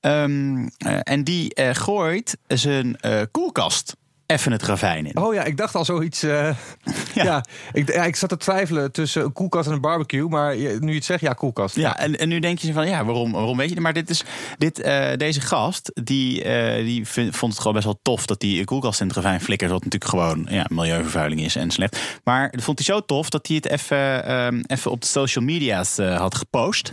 [0.00, 3.96] ehm, eh, en die eh, gooit zijn eh, koelkast
[4.30, 5.16] even het ravijn in.
[5.16, 6.22] Oh ja, ik dacht al zoiets.
[6.22, 6.50] eh,
[7.14, 7.44] ja.
[7.72, 10.28] ik, ja, ik zat te twijfelen tussen een koelkast en een barbecue.
[10.28, 11.76] Maar nu je het zegt, ja, koelkast.
[11.76, 13.82] Ja, en, en nu denk je van ja, waarom, waarom weet je het?
[13.82, 14.24] Maar dit is,
[14.58, 18.42] dit, eh, deze gast, die, eh, die vind- vond het gewoon best wel tof dat
[18.42, 19.70] een koelkast in het ravijn flikkert.
[19.70, 21.98] Wat natuurlijk gewoon ja, milieuvervuiling is en slecht.
[22.24, 25.44] Maar dat vond hij zo tof dat hij het even, ehm, even op de social
[25.44, 26.92] media's had gepost.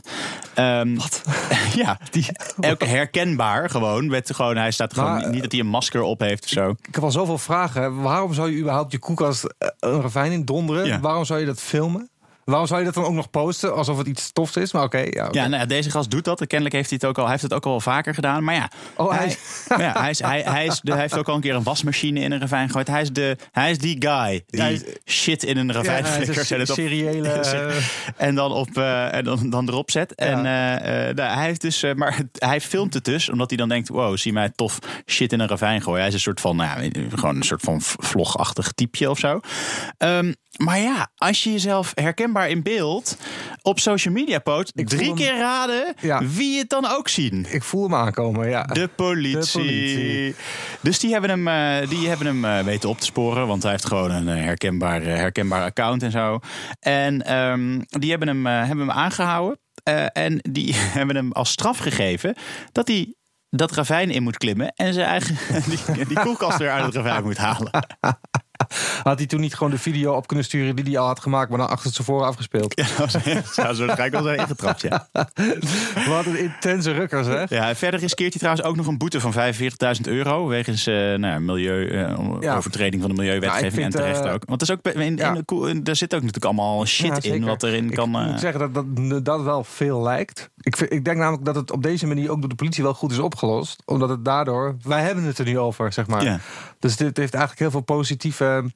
[0.95, 1.21] Wat?
[1.75, 2.25] ja, die,
[2.77, 4.07] herkenbaar gewoon.
[4.07, 4.57] Met gewoon.
[4.57, 6.69] Hij staat gewoon Maar, niet dat hij een masker op heeft of zo.
[6.69, 8.01] Ik heb al zoveel vragen.
[8.01, 10.85] Waarom zou je überhaupt je koelkast eh, een ravijn in donderen?
[10.85, 10.99] Ja.
[10.99, 12.09] Waarom zou je dat filmen?
[12.47, 14.71] Waarom zou je dat dan ook nog posten alsof het iets tofs is?
[14.71, 15.27] Maar oké, ja.
[15.31, 16.47] Ja, nou, deze gast doet dat.
[16.47, 17.23] Kennelijk heeft hij het ook al.
[17.23, 18.43] Hij heeft het ook al vaker gedaan.
[18.43, 19.37] Maar ja, Oh, hij hij, is-
[19.85, 22.19] ja, hij, is, hij, hij, is de, hij heeft ook al een keer een wasmachine
[22.19, 22.87] in een ravijn gegooid.
[22.87, 26.49] Hij is, de, hij is die guy die Hij shit in een ravijn Ja, flikkert
[26.49, 27.75] een en seriële, eh,
[28.17, 30.15] en dan, op, eh, en dan, dan erop zet.
[30.15, 33.87] En eh, nou, hij heeft dus, maar hij filmt het dus, omdat hij dan denkt:
[33.89, 35.99] wow, zie mij tof shit in een ravijn gooien.
[35.99, 39.39] Hij is een soort van, nou, ja, gewoon een soort van vlogachtig typeje of zo.
[39.97, 43.17] Ehm, maar ja, als je jezelf herkenbaar in beeld
[43.61, 46.21] op social media post, Ik drie hem- keer raden Ja.
[46.25, 47.45] wie het dan ook zien.
[47.49, 48.63] Ik voel hem aankomen, ja.
[48.63, 49.41] De politie.
[49.41, 50.35] De politie.
[50.81, 53.47] Dus die hebben hem, eh, die hebben hem eh, weten op te sporen.
[53.47, 56.39] Want hij heeft gewoon een eh, herkenbaar, herkenbaar account en zo.
[56.79, 59.59] En ehm, die hebben hem, hebben hem aangehouden.
[59.83, 62.35] Eh, en die hebben hem als straf gegeven
[62.71, 63.15] dat hij
[63.49, 64.71] dat ravijn in moet klimmen.
[64.75, 65.37] En zijn eigen
[65.95, 67.71] die, die koelkast weer uit het ravijn moet halen.
[69.03, 71.49] Had hij toen niet gewoon de video op kunnen sturen die hij al had gemaakt,
[71.49, 72.73] maar dan achter tevoren afgespeeld?
[72.75, 75.07] Ja, zou zo waarschijnlijk wel zijn ingetrapt, ja.
[76.07, 77.43] Wat een intense rukkers, hè?
[77.49, 79.39] Ja, verder riskeert hij trouwens ook nog een boete van 45.000
[80.03, 80.47] euro.
[80.47, 82.55] Wegens eh nou, milieu, eh, Ja.
[82.57, 84.43] overtreding van de milieuwetgeving Ja, ik en terecht eh, ook.
[84.45, 85.31] Want er, is ook, in, in, ja.
[85.33, 88.19] de koe- in- daar zit ook natuurlijk allemaal shit in wat erin kan.
[88.21, 90.49] Ik moet zeggen dat, dat dat wel veel lijkt.
[90.59, 92.93] Ik, vind, ik denk namelijk dat het op deze manier ook door de politie wel
[92.93, 93.81] goed is opgelost.
[93.85, 94.75] Omdat het daardoor...
[94.83, 96.41] Wij hebben het er nu over, zeg maar.
[96.79, 98.71] Dus dit heeft eigenlijk heel veel positieve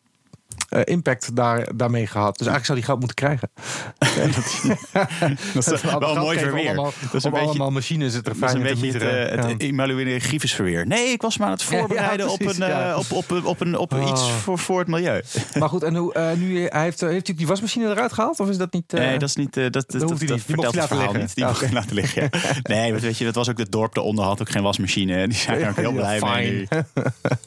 [0.71, 2.37] eh, impact daar, daarmee gehad.
[2.37, 3.49] Dus eigenlijk zou die geld moeten krijgen.
[5.53, 6.65] Dat is wel mooi verweer.
[6.65, 8.91] Allemaal, Dat is een om beetje- allemaal machines het er Dat is een in beetje
[8.99, 10.87] het, eh, het verweer.
[10.87, 12.97] Nee, ik was me aan het voorbereiden Ja, op, precies, een, eh, ja.
[12.97, 14.09] op, op, op, een, op Oh.
[14.09, 15.21] iets voor, voor het milieu.
[15.59, 18.39] Maar goed, en hoe, eh, nu, hij heeft, heeft hij die wasmachine eruit gehaald?
[18.39, 18.93] Of is dat niet...
[18.93, 19.53] eh, Nee, dat is niet.
[19.53, 20.43] dat dat, dat, hoeft dat niet.
[20.45, 21.35] Vertelt het verhaal niet.
[21.35, 22.29] Die mocht laten liggen.
[22.63, 25.27] Nee, want weet je, dat was ook het dorp eronder had ook geen wasmachine.
[25.27, 26.67] Die zijn er ook heel blij mee.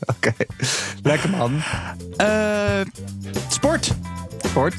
[0.06, 0.32] Oké,
[1.02, 1.60] lekker man.
[2.16, 2.80] Eh,
[3.48, 3.92] sport.
[4.46, 4.74] Sport.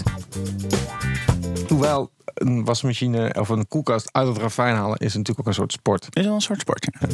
[1.67, 5.71] Hoewel een wasmachine of een koelkast uit het ravijn halen is natuurlijk ook een soort
[5.71, 6.07] sport.
[6.09, 6.87] Is wel een soort sport.
[6.99, 7.07] ja.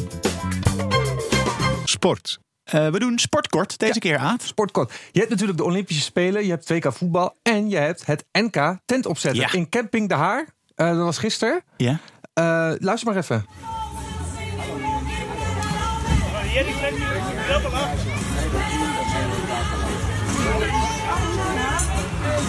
[1.84, 2.38] Sport.
[2.64, 4.42] Eh, we doen sportkort deze keer, Aad.
[4.42, 4.92] Sportkort.
[5.12, 8.76] Je hebt natuurlijk de Olympische Spelen, je hebt 2K voetbal en je hebt het NK
[8.84, 9.52] tent opzetten Ja.
[9.52, 10.46] in Camping de Haar.
[10.74, 11.62] Eh, dat was gisteren.
[11.76, 11.98] Ja.
[12.32, 13.44] Eh, luister maar even.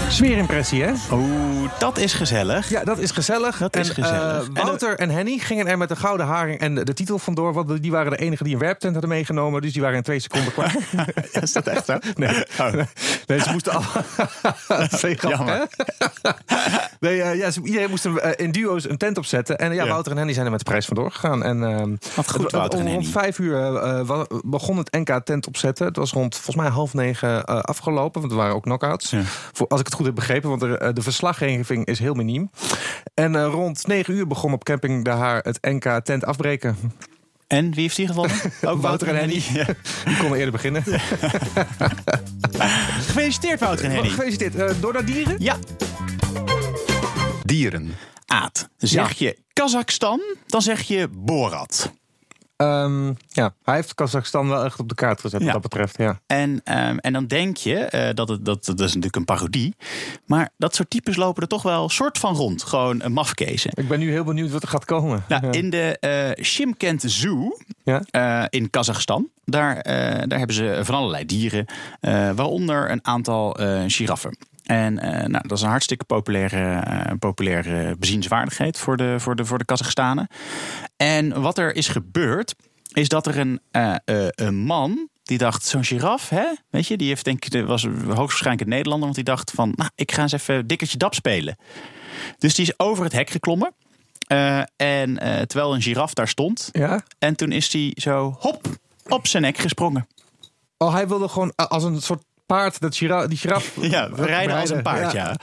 [0.10, 0.92] Sfeerimpressie, hè?
[1.12, 2.70] Oeh, dat is gezellig.
[2.70, 3.58] Ja, dat is gezellig.
[3.58, 4.48] Dat en, is gezellig.
[4.54, 7.54] En Wouter en, Henny gingen er met de gouden haring en de, de titel vandoor.
[7.54, 9.62] Want die waren de enigen die een werptent hadden meegenomen.
[9.62, 10.76] Dus die waren in twee seconden klaar.
[11.42, 11.98] Is dat echt zo?
[12.16, 12.74] Nee, Oh.
[13.28, 13.82] nee ze moesten al.
[15.30, 15.68] Jammer.
[17.00, 19.58] nee, eh, ja, ze- iedereen moest eh, in duo's een tent opzetten.
[19.58, 19.90] En ja, Ja.
[19.90, 21.44] Wouter en Henny zijn er met de prijs vandoor gegaan.
[21.44, 23.82] En, ehm, Wat goed, Wouter en Rond vijf uur
[24.46, 25.86] begon het NK tent opzetten.
[25.86, 28.20] Het was rond volgens mij half negen afgelopen.
[28.22, 29.10] Want er waren ook knockouts.
[29.10, 29.22] Ja.
[29.52, 30.50] Voor, als ik het goed heb begrepen.
[30.50, 32.50] Want er, eh, de verslaggeving is heel miniem.
[33.14, 36.78] En eh, rond negen uur begon op Camping de Haar het NK tent afbreken.
[37.48, 38.36] En wie heeft die gewonnen?
[38.62, 39.44] Ook Wouter en Henny.
[39.54, 39.66] Ja.
[40.06, 40.84] Die konden eerder beginnen.
[43.08, 44.10] Gefeliciteerd, Wouter en Henny.
[44.10, 44.56] Gefeliciteerd.
[44.56, 45.36] Eh, door naar dieren?
[45.40, 45.58] Ja,
[47.44, 47.96] Dieren.
[48.26, 48.70] Aad.
[48.78, 51.92] Zeg je Kazachstan, dan zeg je Borat.
[52.64, 55.46] Ehm, ja, hij heeft Kazachstan wel echt op de kaart gezet Ja.
[55.46, 55.98] wat dat betreft.
[55.98, 56.20] Ja.
[56.28, 59.76] En, ehm, en dan denk je, eh, dat, het, dat, dat is natuurlijk een parodie.
[60.26, 62.64] Maar dat soort types lopen er toch wel soort van rond.
[62.64, 63.72] Gewoon een mafkezen.
[63.74, 65.24] Ik ben nu heel benieuwd wat er gaat komen.
[65.28, 65.52] Nou, ja.
[65.52, 68.02] In de eh Shimkent Zoo Ja?
[68.10, 69.30] eh, in Kazachstan.
[69.46, 69.84] Daar,
[70.28, 71.66] daar hebben ze van allerlei dieren.
[72.36, 74.38] waaronder een aantal giraffen.
[74.64, 79.46] En eh, nou, dat is een hartstikke populaire, eh, populaire bezienswaardigheid voor de, voor, de,
[79.46, 80.28] voor de Kazachstanen.
[80.98, 82.56] En wat er is gebeurd,
[82.94, 83.96] is dat er een, eh,
[84.30, 85.12] een man.
[85.24, 86.46] Die dacht, zo'n giraf, hè?
[86.70, 89.04] Weet je, die heeft denk ik, was hoogstwaarschijnlijk een Nederlander.
[89.04, 91.58] Want die dacht van, nou, ik ga eens even dikkertje dap spelen.
[92.38, 93.74] Dus die is over het hek geklommen.
[94.76, 95.16] En
[95.48, 96.70] terwijl een giraf daar stond.
[96.72, 97.04] ja?
[97.20, 98.68] En toen is hij zo, hop,
[99.08, 100.08] op zijn nek gesprongen.
[100.78, 103.72] Oh, hij wilde gewoon als een soort paard dat gira die giraf...
[103.82, 105.36] Ja, we rijden als een paard, ja.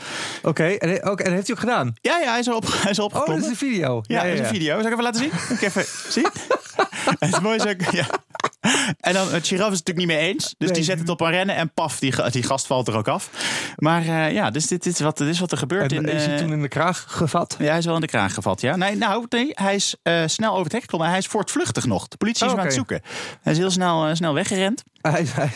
[0.43, 1.95] Oké, en, hij- oké, en heeft hij ook gedaan?
[2.01, 4.01] Ja, ja, hij is op, hij is Oh, dat is een video.
[4.03, 4.77] Ja, dat is een video.
[4.77, 5.57] Zal ik even laten zien?
[5.57, 6.27] Ik even zien?
[7.19, 7.69] het is mooi zo.
[7.91, 8.07] Ja.
[9.01, 10.55] En dan, het giraf is het natuurlijk niet mee eens.
[10.59, 10.77] Dus Nee.
[10.77, 13.31] die zet het op een rennen en paf, die, die gast valt er ook af.
[13.77, 15.93] Maar eh, ja, dus dit, dit, is wat, dit is wat er gebeurt.
[15.93, 17.57] En in, is hij eh, toen in de kraag gevat?
[17.59, 18.77] Ja, hij is wel in de kraag gevat, ja.
[18.77, 21.09] Nee, nou, nee, hij is eh, snel over het hek geklommen.
[21.09, 22.09] Hij is voortvluchtig nog.
[22.09, 23.03] De politie is Oh, hem aan het zoeken.
[23.43, 24.83] Hij is heel snel, snel weggerend.
[25.01, 25.51] Hij, hij-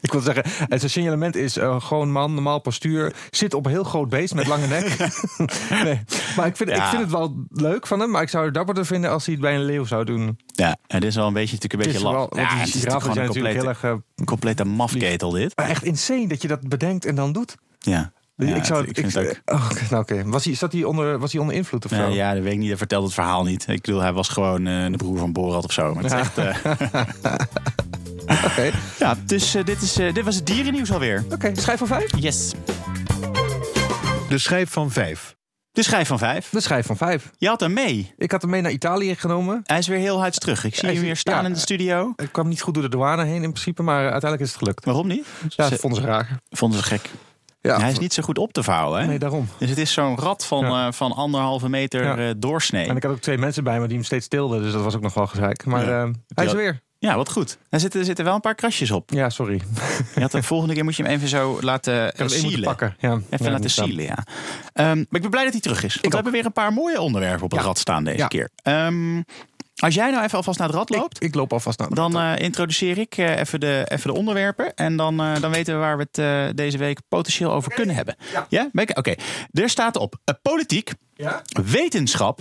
[0.00, 3.14] ik wil zeggen, het zijn signalement is eh, gewoon man, normaal postuur.
[3.30, 4.96] Zit op een heel groot beest met lange nek.
[5.84, 6.00] nee,
[6.36, 8.10] maar ik vind, ik vind het wel leuk van hem.
[8.10, 10.38] Maar ik zou het dapperder vinden als hij het bij een leeuw zou doen.
[10.46, 12.28] Ja, en dit is wel een beetje, natuurlijk een Het beetje laf.
[12.28, 13.82] want Ja, het is gewoon een heel complete, erg...
[13.84, 15.56] eh, complete mafketel dit.
[15.56, 17.56] maar echt insane dat je dat bedenkt en dan doet.
[17.78, 18.12] Ja.
[18.36, 19.56] Ja, ik zou ik vind het ook.
[19.56, 21.96] Oh, oké, nou, was, hij, zat hij onder, was hij onder invloed of zo?
[22.06, 22.68] Nee, ja, dat weet ik niet.
[22.68, 23.68] Hij vertelt het verhaal niet.
[23.68, 25.94] Ik bedoel, hij was gewoon eh, de broer van Borat of zo.
[25.94, 26.36] Maar het is echt,
[28.50, 31.24] Oké, ja, dus eh, dit, is, eh, dit was het dierennieuws alweer.
[31.32, 32.10] Oké, schijf van vijf?
[32.18, 32.52] Yes.
[34.28, 35.36] De schijf van vijf.
[35.72, 36.48] De schijf van vijf.
[36.50, 37.30] De schijf van vijf.
[37.38, 38.14] Je had hem mee.
[38.16, 39.60] Ik had hem mee naar Italië genomen.
[39.64, 40.64] Hij is weer heel huids terug.
[40.64, 41.46] Ik zie Hij hem weer staan ja.
[41.46, 42.12] in de studio.
[42.16, 44.84] Ik kwam niet goed door de douane heen in principe, maar uiteindelijk is het gelukt.
[44.84, 45.26] Waarom niet?
[45.48, 46.38] Ja, Ze dat vonden ze raar.
[46.50, 47.10] vonden ze gek.
[47.60, 49.00] Ja, Hij is niet zo goed op te vouwen.
[49.00, 49.06] Hè?
[49.06, 49.48] Nee, daarom.
[49.58, 50.86] Dus het is zo'n rad van, Ja.
[50.86, 52.16] eh, van anderhalve meter Ja.
[52.16, 52.86] eh, doorsnee.
[52.86, 54.94] En ik had ook twee mensen bij me die hem steeds stilden, dus dat was
[54.96, 55.64] ook nog wel gezeik.
[55.66, 56.02] Maar Ja.
[56.04, 56.80] eh, hij is er weer.
[57.02, 57.58] Ja, wat goed.
[57.68, 59.10] Er zitten, er zitten wel een paar krasjes op.
[59.10, 59.60] Ja, sorry.
[60.14, 62.60] Je had de volgende keer moet je hem even zo laten Ik uh, moeten sealen.
[62.62, 62.96] pakken.
[62.98, 64.26] Ja, Even ja, laten sealen, ja.
[64.72, 65.92] Ehm, maar ik ben blij dat hij terug is.
[65.92, 66.12] Want we ook.
[66.14, 67.66] hebben weer een paar mooie onderwerpen op het Ja.
[67.66, 68.26] rad staan deze Ja.
[68.26, 68.50] keer.
[68.62, 69.22] Ehm,
[69.76, 71.16] als jij nou even alvast naar het rad loopt...
[71.16, 72.38] Ik, ik loop alvast naar de Dan rad.
[72.38, 74.74] eh, introduceer ik eh, even, de, even de onderwerpen.
[74.74, 77.94] En dan, eh, dan weten we waar we het eh, deze week potentieel over kunnen
[77.94, 78.16] hebben.
[78.48, 78.68] Ja.
[78.72, 79.14] Ik- Oké.
[79.52, 81.42] Er staat op eh, politiek, Ja?
[81.64, 82.40] wetenschap,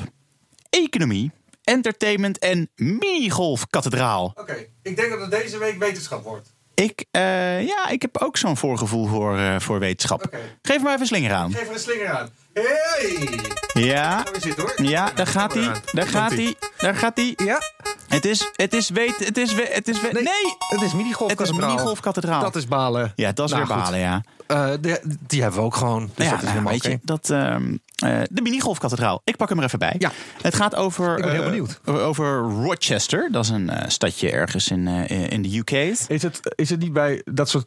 [0.70, 1.32] economie,
[1.70, 4.34] entertainment en minigolfkathedraal.
[4.36, 6.54] Oké, ik denk dat het deze week wetenschap wordt.
[6.74, 10.26] Ik, eh, ja, ik heb ook zo'n voorgevoel voor, eh, voor wetenschap.
[10.26, 10.38] Oké.
[10.62, 11.54] Geef maar even een slinger aan.
[11.54, 12.30] Geef er een slinger aan.
[12.54, 13.30] Hey!
[13.74, 14.84] Ja, Gaan we zitten hoor.
[14.84, 15.72] ja daar gaat hij.
[15.92, 16.56] Daar gaat hij.
[16.78, 17.34] Daar gaat hij.
[17.46, 17.62] Ja?
[18.10, 21.40] Het is, het is, weet, het is, het is, we- nee, Het is minigolf het
[21.40, 22.42] is minigolfkathedraal.
[22.42, 23.12] Dat is balen.
[23.16, 23.84] Ja, dat is Nou, weer goed.
[23.84, 24.24] balen, ja.
[24.48, 26.10] Eh, de- die hebben we ook gewoon.
[26.16, 29.22] Dus ja, dat is nou, helemaal weet je, dat, ehm, eh, de minigolfkathedraal.
[29.24, 29.96] Ik pak hem er even bij.
[29.98, 30.12] Ja.
[30.42, 31.80] Het gaat over, Ik ben heel eh, benieuwd.
[31.86, 33.28] over Rochester.
[33.32, 35.72] Dat is een stadje ergens in, eh, in de UK.
[36.08, 37.66] Is het, is het niet bij dat soort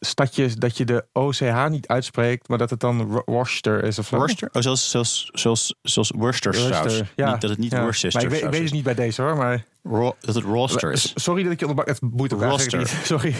[0.00, 4.16] stadjes dat je de OCH niet uitspreekt, maar dat het dan Worcester is of zo?
[4.16, 4.48] Worcester?
[4.52, 5.30] Oh, zoals,
[5.82, 7.02] zoals, Worcestersaus.
[7.16, 7.30] Ja.
[7.32, 7.82] Niet dat het niet Ja.
[7.82, 9.64] Worcester Maar ik, weet, ik weet het niet bij deze hoor, maar...
[9.82, 11.12] Ro- dat het Roster is.
[11.14, 11.94] Sorry dat ik je onderbak.
[11.94, 12.88] Het boeit ook niet.
[13.04, 13.34] Sorry.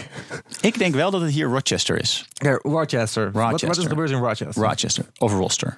[0.61, 2.27] Ik denk wel dat het hier Rochester is.
[2.33, 3.31] Ja, Rochester.
[3.31, 3.83] Wat, wat is Rochester.
[3.83, 4.63] er gebeurd in Rochester?
[4.63, 5.77] Rochester of Roster.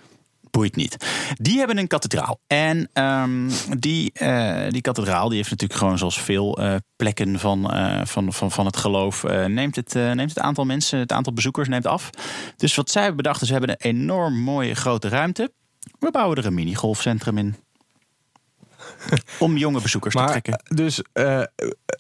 [0.56, 0.98] Boeit niet.
[1.34, 2.40] Die hebben een kathedraal.
[2.48, 7.72] En ehm, die, eh, die kathedraal die heeft natuurlijk gewoon zoals veel eh, plekken van,
[7.72, 9.24] eh, van, van, van het geloof...
[9.48, 12.10] neemt, het, neemt het aantal mensen, het aantal bezoekers neemt af.
[12.58, 15.52] Dus wat zij hebben bedacht is, we hebben een enorm mooie grote ruimte.
[16.00, 17.56] We bouwen er een minigolfcentrum in.
[19.40, 20.64] Om jonge bezoekers te trekken.
[20.68, 21.42] dus, eh,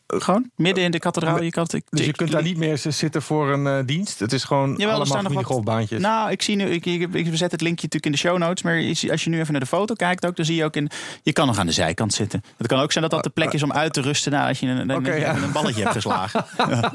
[0.08, 1.42] Gewoon midden in de kathedraal.
[1.42, 4.20] Je, kan, dus je kunt daar niet meer zitten voor een eh, dienst.
[4.20, 5.90] Het is gewoon Jawel, allemaal nog wat-.
[5.90, 8.64] Nou, ik zie nu, ik, ik, ik zet het linkje natuurlijk in de show notes.
[8.64, 10.90] Maar als je nu even naar de foto kijkt, ook, dan zie je ook in.
[11.24, 12.44] Je kan nog aan de zijkant zitten.
[12.58, 14.68] Het kan ook zijn dat dat de plek is om uit te rusten nadat je
[14.68, 15.36] een, Oké, dat je ja.
[15.36, 16.46] een balletje hebt geslagen.
[16.58, 16.94] Ja.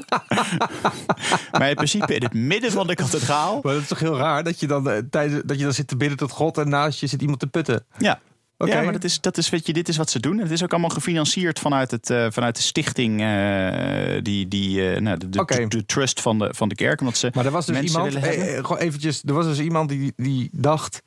[1.59, 3.59] maar in principe in het midden van de kathedraal.
[3.63, 5.87] Maar dat is toch heel raar dat je dan, eh, tijdens, dat je dan zit
[5.87, 7.85] te bidden tot God en naast je zit iemand te putten.
[7.97, 8.19] Ja.
[8.67, 10.37] Ja, maar dat is, dat is, weet je, dit is wat ze doen.
[10.37, 14.89] En het is ook allemaal gefinancierd vanuit, het, eh, vanuit de stichting, eh, die, die,
[14.93, 15.29] eh, nou, de,
[15.67, 16.99] de, trust van de, van de kerk.
[16.99, 20.13] Omdat ze Maar er was dus iemand, eh, eh, eventjes, er was dus iemand die,
[20.15, 21.01] die dacht,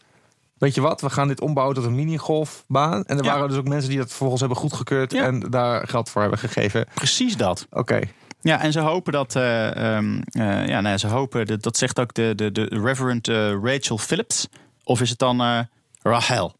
[0.59, 3.05] weet je wat, we gaan dit ombouwen tot een minigolfbaan.
[3.05, 3.33] En er Ja.
[3.33, 5.23] waren dus ook mensen die dat vervolgens hebben goedgekeurd Ja.
[5.25, 6.87] en daar geld voor hebben gegeven.
[6.95, 7.67] Precies dat.
[7.71, 8.01] Oké.
[8.41, 9.37] Ja, en ze hopen dat.
[9.37, 11.47] eh, ehm, eh, ja, nee, ze hopen.
[11.47, 13.27] Dat, dat zegt ook de, de, de Reverend
[13.63, 14.49] Rachel Phillips.
[14.85, 15.67] Of is het dan
[16.03, 16.55] Rahel?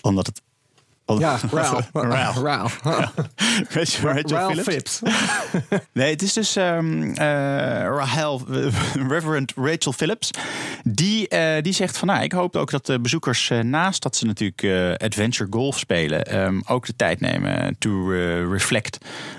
[0.00, 0.42] Omdat het.
[1.18, 1.88] Ja, Ralph.
[1.92, 2.36] Ralph.
[2.42, 2.80] Ralph.
[3.68, 5.00] Rachel, Rachel Ralph Phillips.
[5.92, 6.78] Nee, het is dus eh,
[7.82, 8.42] Rahel,
[9.08, 10.30] Reverend Rachel Phillips.
[10.84, 14.16] Die, eh, die zegt van nou, ik hoop ook dat de bezoekers eh, naast dat
[14.16, 14.64] ze natuurlijk
[15.02, 18.08] adventure golf spelen, ehm, ook de tijd nemen to
[18.50, 18.98] reflect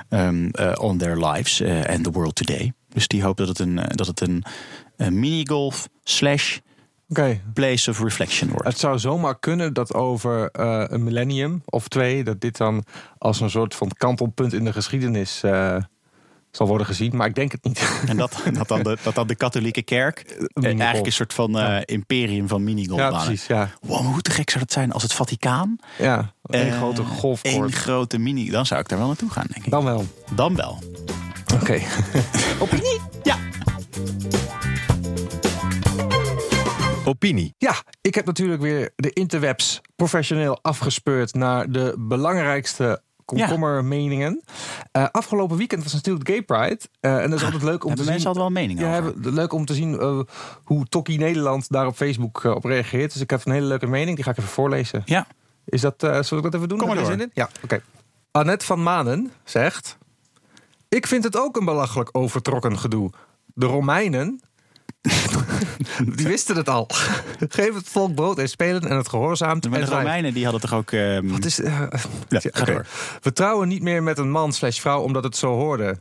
[0.09, 2.73] ehm, eh, on their lives and the world today.
[2.93, 4.43] Dus die hoopt dat het een, dat het een,
[4.97, 6.57] een minigolf slash
[7.11, 7.41] Oké.
[7.53, 8.67] place of reflection wordt.
[8.67, 12.83] Het zou zomaar kunnen dat over eh, een millennium of twee, dat dit dan
[13.17, 15.75] als een soort van kantelpunt in de geschiedenis eh,
[16.51, 17.15] zal worden gezien.
[17.15, 18.01] Maar ik denk het niet.
[18.07, 21.57] En dat, dat, dan de, dat dan de katholieke kerk eh, eigenlijk een soort van
[21.85, 23.17] imperium van ja, minigolfbanen.
[23.25, 23.47] precies.
[23.47, 26.33] Ja, Wow, maar hoe te gek zou dat zijn als het Vaticaan ja.
[26.43, 27.55] Een Eh, grote golfkoord.
[27.55, 28.49] Eén grote mini.
[28.49, 29.71] Dan zou ik daar wel naartoe gaan, denk ik.
[29.71, 30.05] Dan wel.
[30.35, 30.79] Dan wel.
[31.53, 31.79] Oké.
[32.59, 32.99] Opinie?
[33.23, 33.37] Ja.
[37.11, 37.53] Opinie.
[37.57, 44.41] Ja, ik heb natuurlijk weer de interwebs professioneel afgespeurd naar de belangrijkste komkommermeningen.
[44.91, 46.79] Eh, afgelopen weekend was natuurlijk Gay Pride.
[46.99, 48.27] Eh, en dat is altijd leuk om te mensen zien.
[48.27, 50.19] altijd wel een mening Ja, hebben, leuk om te zien eh,
[50.63, 53.13] hoe Tokkie Nederland daar op Facebook eh, op reageert.
[53.13, 55.01] Dus ik heb een hele leuke mening, die ga ik even voorlezen.
[55.05, 55.27] Ja.
[55.65, 56.77] Is dat, eh zullen we dat even doen?
[56.77, 57.11] Kom maar door.
[57.11, 57.31] in?
[57.33, 57.81] Ja, oké.
[58.31, 59.97] Annette van Manen zegt...
[60.89, 63.11] Ik vind het ook een belachelijk overtrokken gedoe.
[63.45, 64.41] De Romeinen...
[66.15, 66.87] die wisten het al.
[67.49, 69.69] Geef het volk brood en spelen en het gehoorzaamt.
[69.69, 69.91] Maar en de.
[69.91, 70.91] Romeinen die hadden toch ook...
[70.91, 71.59] ehm, Wat is...
[71.59, 71.89] eh, Ja,
[72.29, 72.71] ja, ga oké.
[72.71, 72.85] door.
[73.21, 75.99] We trouwen niet meer met een man slash vrouw omdat het zo hoorde.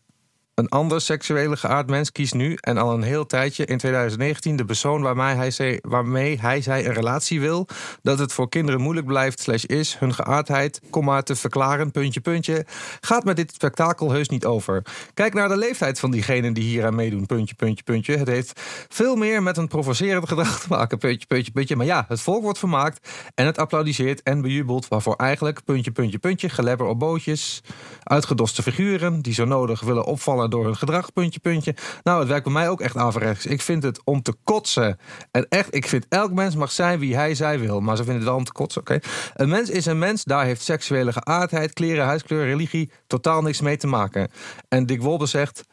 [0.60, 4.64] Een ander seksuele geaard mens kiest nu en al een heel tijdje in 2019 de
[4.64, 7.68] persoon waarmee hij, zij, waarmee hij zij een relatie wil.
[8.02, 12.66] Dat het voor kinderen moeilijk blijft slash is hun geaardheid, komma, te verklaren, puntje, puntje.
[13.00, 14.82] Gaat met dit spektakel heus niet over.
[15.14, 18.16] Kijk naar de leeftijd van diegenen die hier aan meedoen, puntje, puntje, puntje.
[18.16, 21.76] Het heeft veel meer met een provocerend gedrag te maken, puntje, puntje, puntje.
[21.76, 26.18] Maar ja, het volk wordt vermaakt en het applaudisseert en bejubelt waarvoor eigenlijk, puntje, puntje,
[26.18, 27.62] puntje, gelebber op bootjes,
[28.02, 31.74] uitgedoste figuren die zo nodig willen opvallen door hun gedrag, puntje, puntje.
[32.02, 33.46] Nou, het werkt bij mij ook echt averechts.
[33.46, 34.98] Ik vind het om te kotsen.
[35.30, 37.80] En echt, ik vind elk mens mag zijn wie hij, zij wil.
[37.80, 38.98] Maar ze vinden het wel om te kotsen, oké?
[39.34, 43.76] Een mens is een mens, daar heeft seksuele geaardheid, kleren, huidskleur, religie totaal niks mee
[43.76, 44.30] te maken.
[44.68, 45.64] En Dick Wolbe zegt,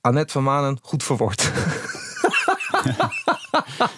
[0.00, 1.50] Annette van Manen, goed verwoord.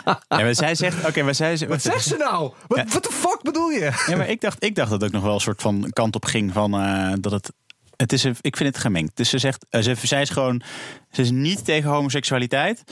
[0.05, 1.07] ja, maar zij zegt...
[1.07, 1.69] Oké, maar zij.
[1.69, 2.53] Wat zegt ze nou?
[2.67, 4.05] Wat wat de fuck bedoel je?
[4.07, 6.15] Ja, maar ik dacht, ik dacht dat het ook nog wel een soort van kant
[6.15, 7.53] op ging van eh, dat het.
[8.01, 9.17] Het is, ik vind het gemengd.
[9.17, 10.63] Dus ze zegt, eh, ze, zij is gewoon,
[11.11, 12.83] ze is niet tegen homoseksualiteit.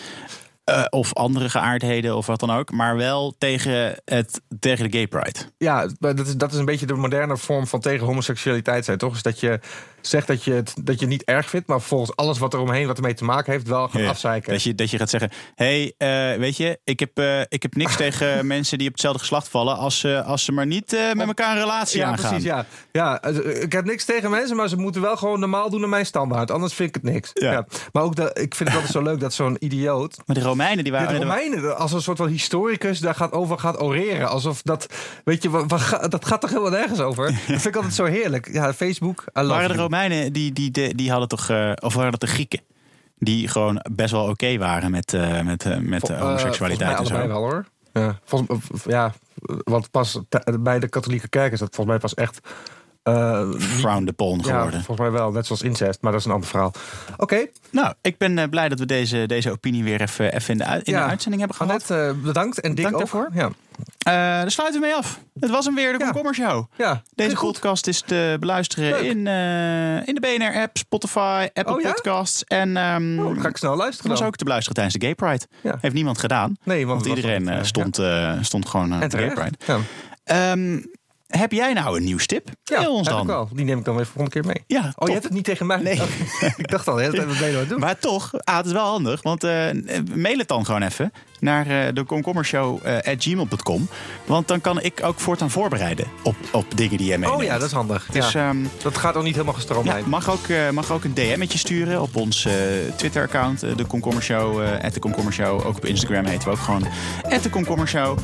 [0.65, 2.71] eh, of andere geaardheden of wat dan ook.
[2.73, 5.39] Maar wel tegen, het, tegen de gay pride.
[5.59, 9.15] Ja, dat is, dat is een beetje de moderne vorm van tegen homoseksualiteit zijn, toch?
[9.15, 9.61] Is dat je
[10.01, 12.61] zegt dat je, het, dat je het niet erg vindt, maar volgens alles wat er
[12.61, 14.53] omheen, wat ermee te maken heeft, wel gaat Ja, afzeiken.
[14.53, 17.63] Dat je, dat je gaat zeggen: hé, hey, eh, weet je, ik heb, eh, ik
[17.63, 19.77] heb niks tegen mensen die op hetzelfde geslacht vallen.
[19.77, 22.29] als, ze als ze maar niet eh, met elkaar een relatie ja, aangaan.
[22.29, 22.45] precies.
[22.47, 22.67] Ja.
[22.93, 25.89] Ja, eh, ik heb niks tegen mensen, maar ze moeten wel gewoon normaal doen naar
[25.89, 26.51] mijn standaard.
[26.51, 27.31] Anders vind ik het niks.
[27.35, 27.53] Ja.
[27.53, 27.67] Ja.
[27.93, 30.85] Maar ook, dat, ik vind het altijd zo leuk dat zo'n idioot Maar de Romeinen
[30.85, 31.13] die waren.
[31.13, 34.29] de Romeinen, als een soort van historicus, daar gaat over gaat oreren.
[34.29, 34.87] Alsof dat,
[35.25, 37.27] weet je, wat, dat gaat toch helemaal nergens over?
[37.33, 38.49] Dat vind ik altijd zo heerlijk.
[38.53, 39.89] Ja, Facebook, I love waren de you.
[40.03, 41.49] Romeinen die, die, die, die hadden toch.
[41.49, 42.61] eh, of waren dat de Grieken?
[43.19, 47.15] Die gewoon best wel oké waren met, eh, met, eh, met homoseksualiteit en zo.
[47.15, 47.65] allebei wel hoor.
[47.93, 49.15] Ja, volgens, ja,
[49.65, 50.21] want pas
[50.61, 52.41] bij de katholieke kerk is dat volgens mij pas echt.
[53.47, 54.83] Niet- Frowned upon ja, geworden.
[54.83, 56.73] volgens mij wel, net zoals incest, maar dat is een ander verhaal.
[57.17, 60.59] Oké, Nou, ik ben eh, blij dat we deze, deze opinie weer even, even in,
[60.59, 61.03] de, uit- in Ja.
[61.05, 61.91] de uitzending hebben gehad.
[61.91, 62.99] Annette, eh, bedankt en Dick ook.
[62.99, 63.29] daarvoor.
[63.33, 63.51] Ja,
[63.99, 65.21] Eh daar sluiten we mee af.
[65.41, 66.05] Het was hem weer, de Ja.
[66.05, 66.67] Komkommer Show.
[66.77, 69.01] ja Deze podcast is te beluisteren Leuk.
[69.03, 69.17] in,
[70.09, 71.93] in de BNR-app, Spotify, Apple Oh ja?
[71.93, 72.45] Podcasts.
[72.45, 74.29] En ehm Oh, ga ik snel luisteren was dan.
[74.29, 75.47] ook te beluisteren tijdens de Gay Pride.
[75.63, 75.79] Ja.
[75.81, 76.57] Heeft niemand gedaan.
[76.65, 77.65] Nee, want, was iedereen ja.
[77.65, 78.01] stond,
[78.41, 79.33] stond gewoon aan de Gay.
[79.33, 79.57] Pride.
[79.67, 79.79] Ja.
[81.29, 82.49] Heb jij nou een nieuwstip?
[82.65, 83.21] Ja, Mail ons dan.
[83.21, 83.49] ik wel.
[83.53, 84.63] Die neem ik dan weer volgende keer mee.
[84.67, 85.07] Ja, Oh, top.
[85.07, 85.77] je hebt het niet tegen mij?
[85.77, 86.01] Nee.
[86.01, 86.09] Oh,
[86.57, 87.79] ik dacht al, wat ben je doen?
[87.81, 89.23] Maar toch, ah, het is wel handig.
[89.23, 89.71] Want eh,
[90.15, 93.89] mail het dan gewoon even naar eh, de komkommershow eh, at gmail.com.
[94.27, 97.41] Want dan kan ik ook voortaan voorbereiden op, op dingen die jij meeneemt.
[97.41, 98.09] Oh ja, dat is handig.
[98.13, 98.49] Dus ja.
[98.49, 100.07] ehm, Dat gaat ook niet helemaal ja, gestroomlijnd.
[100.07, 102.49] mag, ook, eh, mag ook een DM'tje sturen op ons
[102.97, 105.67] Twitter-account, de Komkommershow, at de Komkommershow.
[105.67, 106.87] Ook op Instagram heten we ook gewoon
[107.23, 108.19] at de Komkommershow.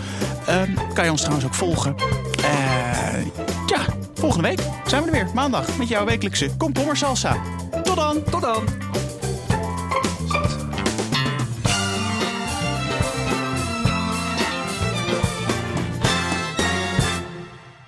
[0.47, 1.95] Ehm, kan je ons trouwens ook volgen.
[2.37, 3.25] Eh,
[3.67, 7.37] ja, volgende week zijn we er weer, maandag, met jouw wekelijkse Komkommersalsa.
[7.83, 8.23] Tot dan!
[8.31, 8.65] Tot dan!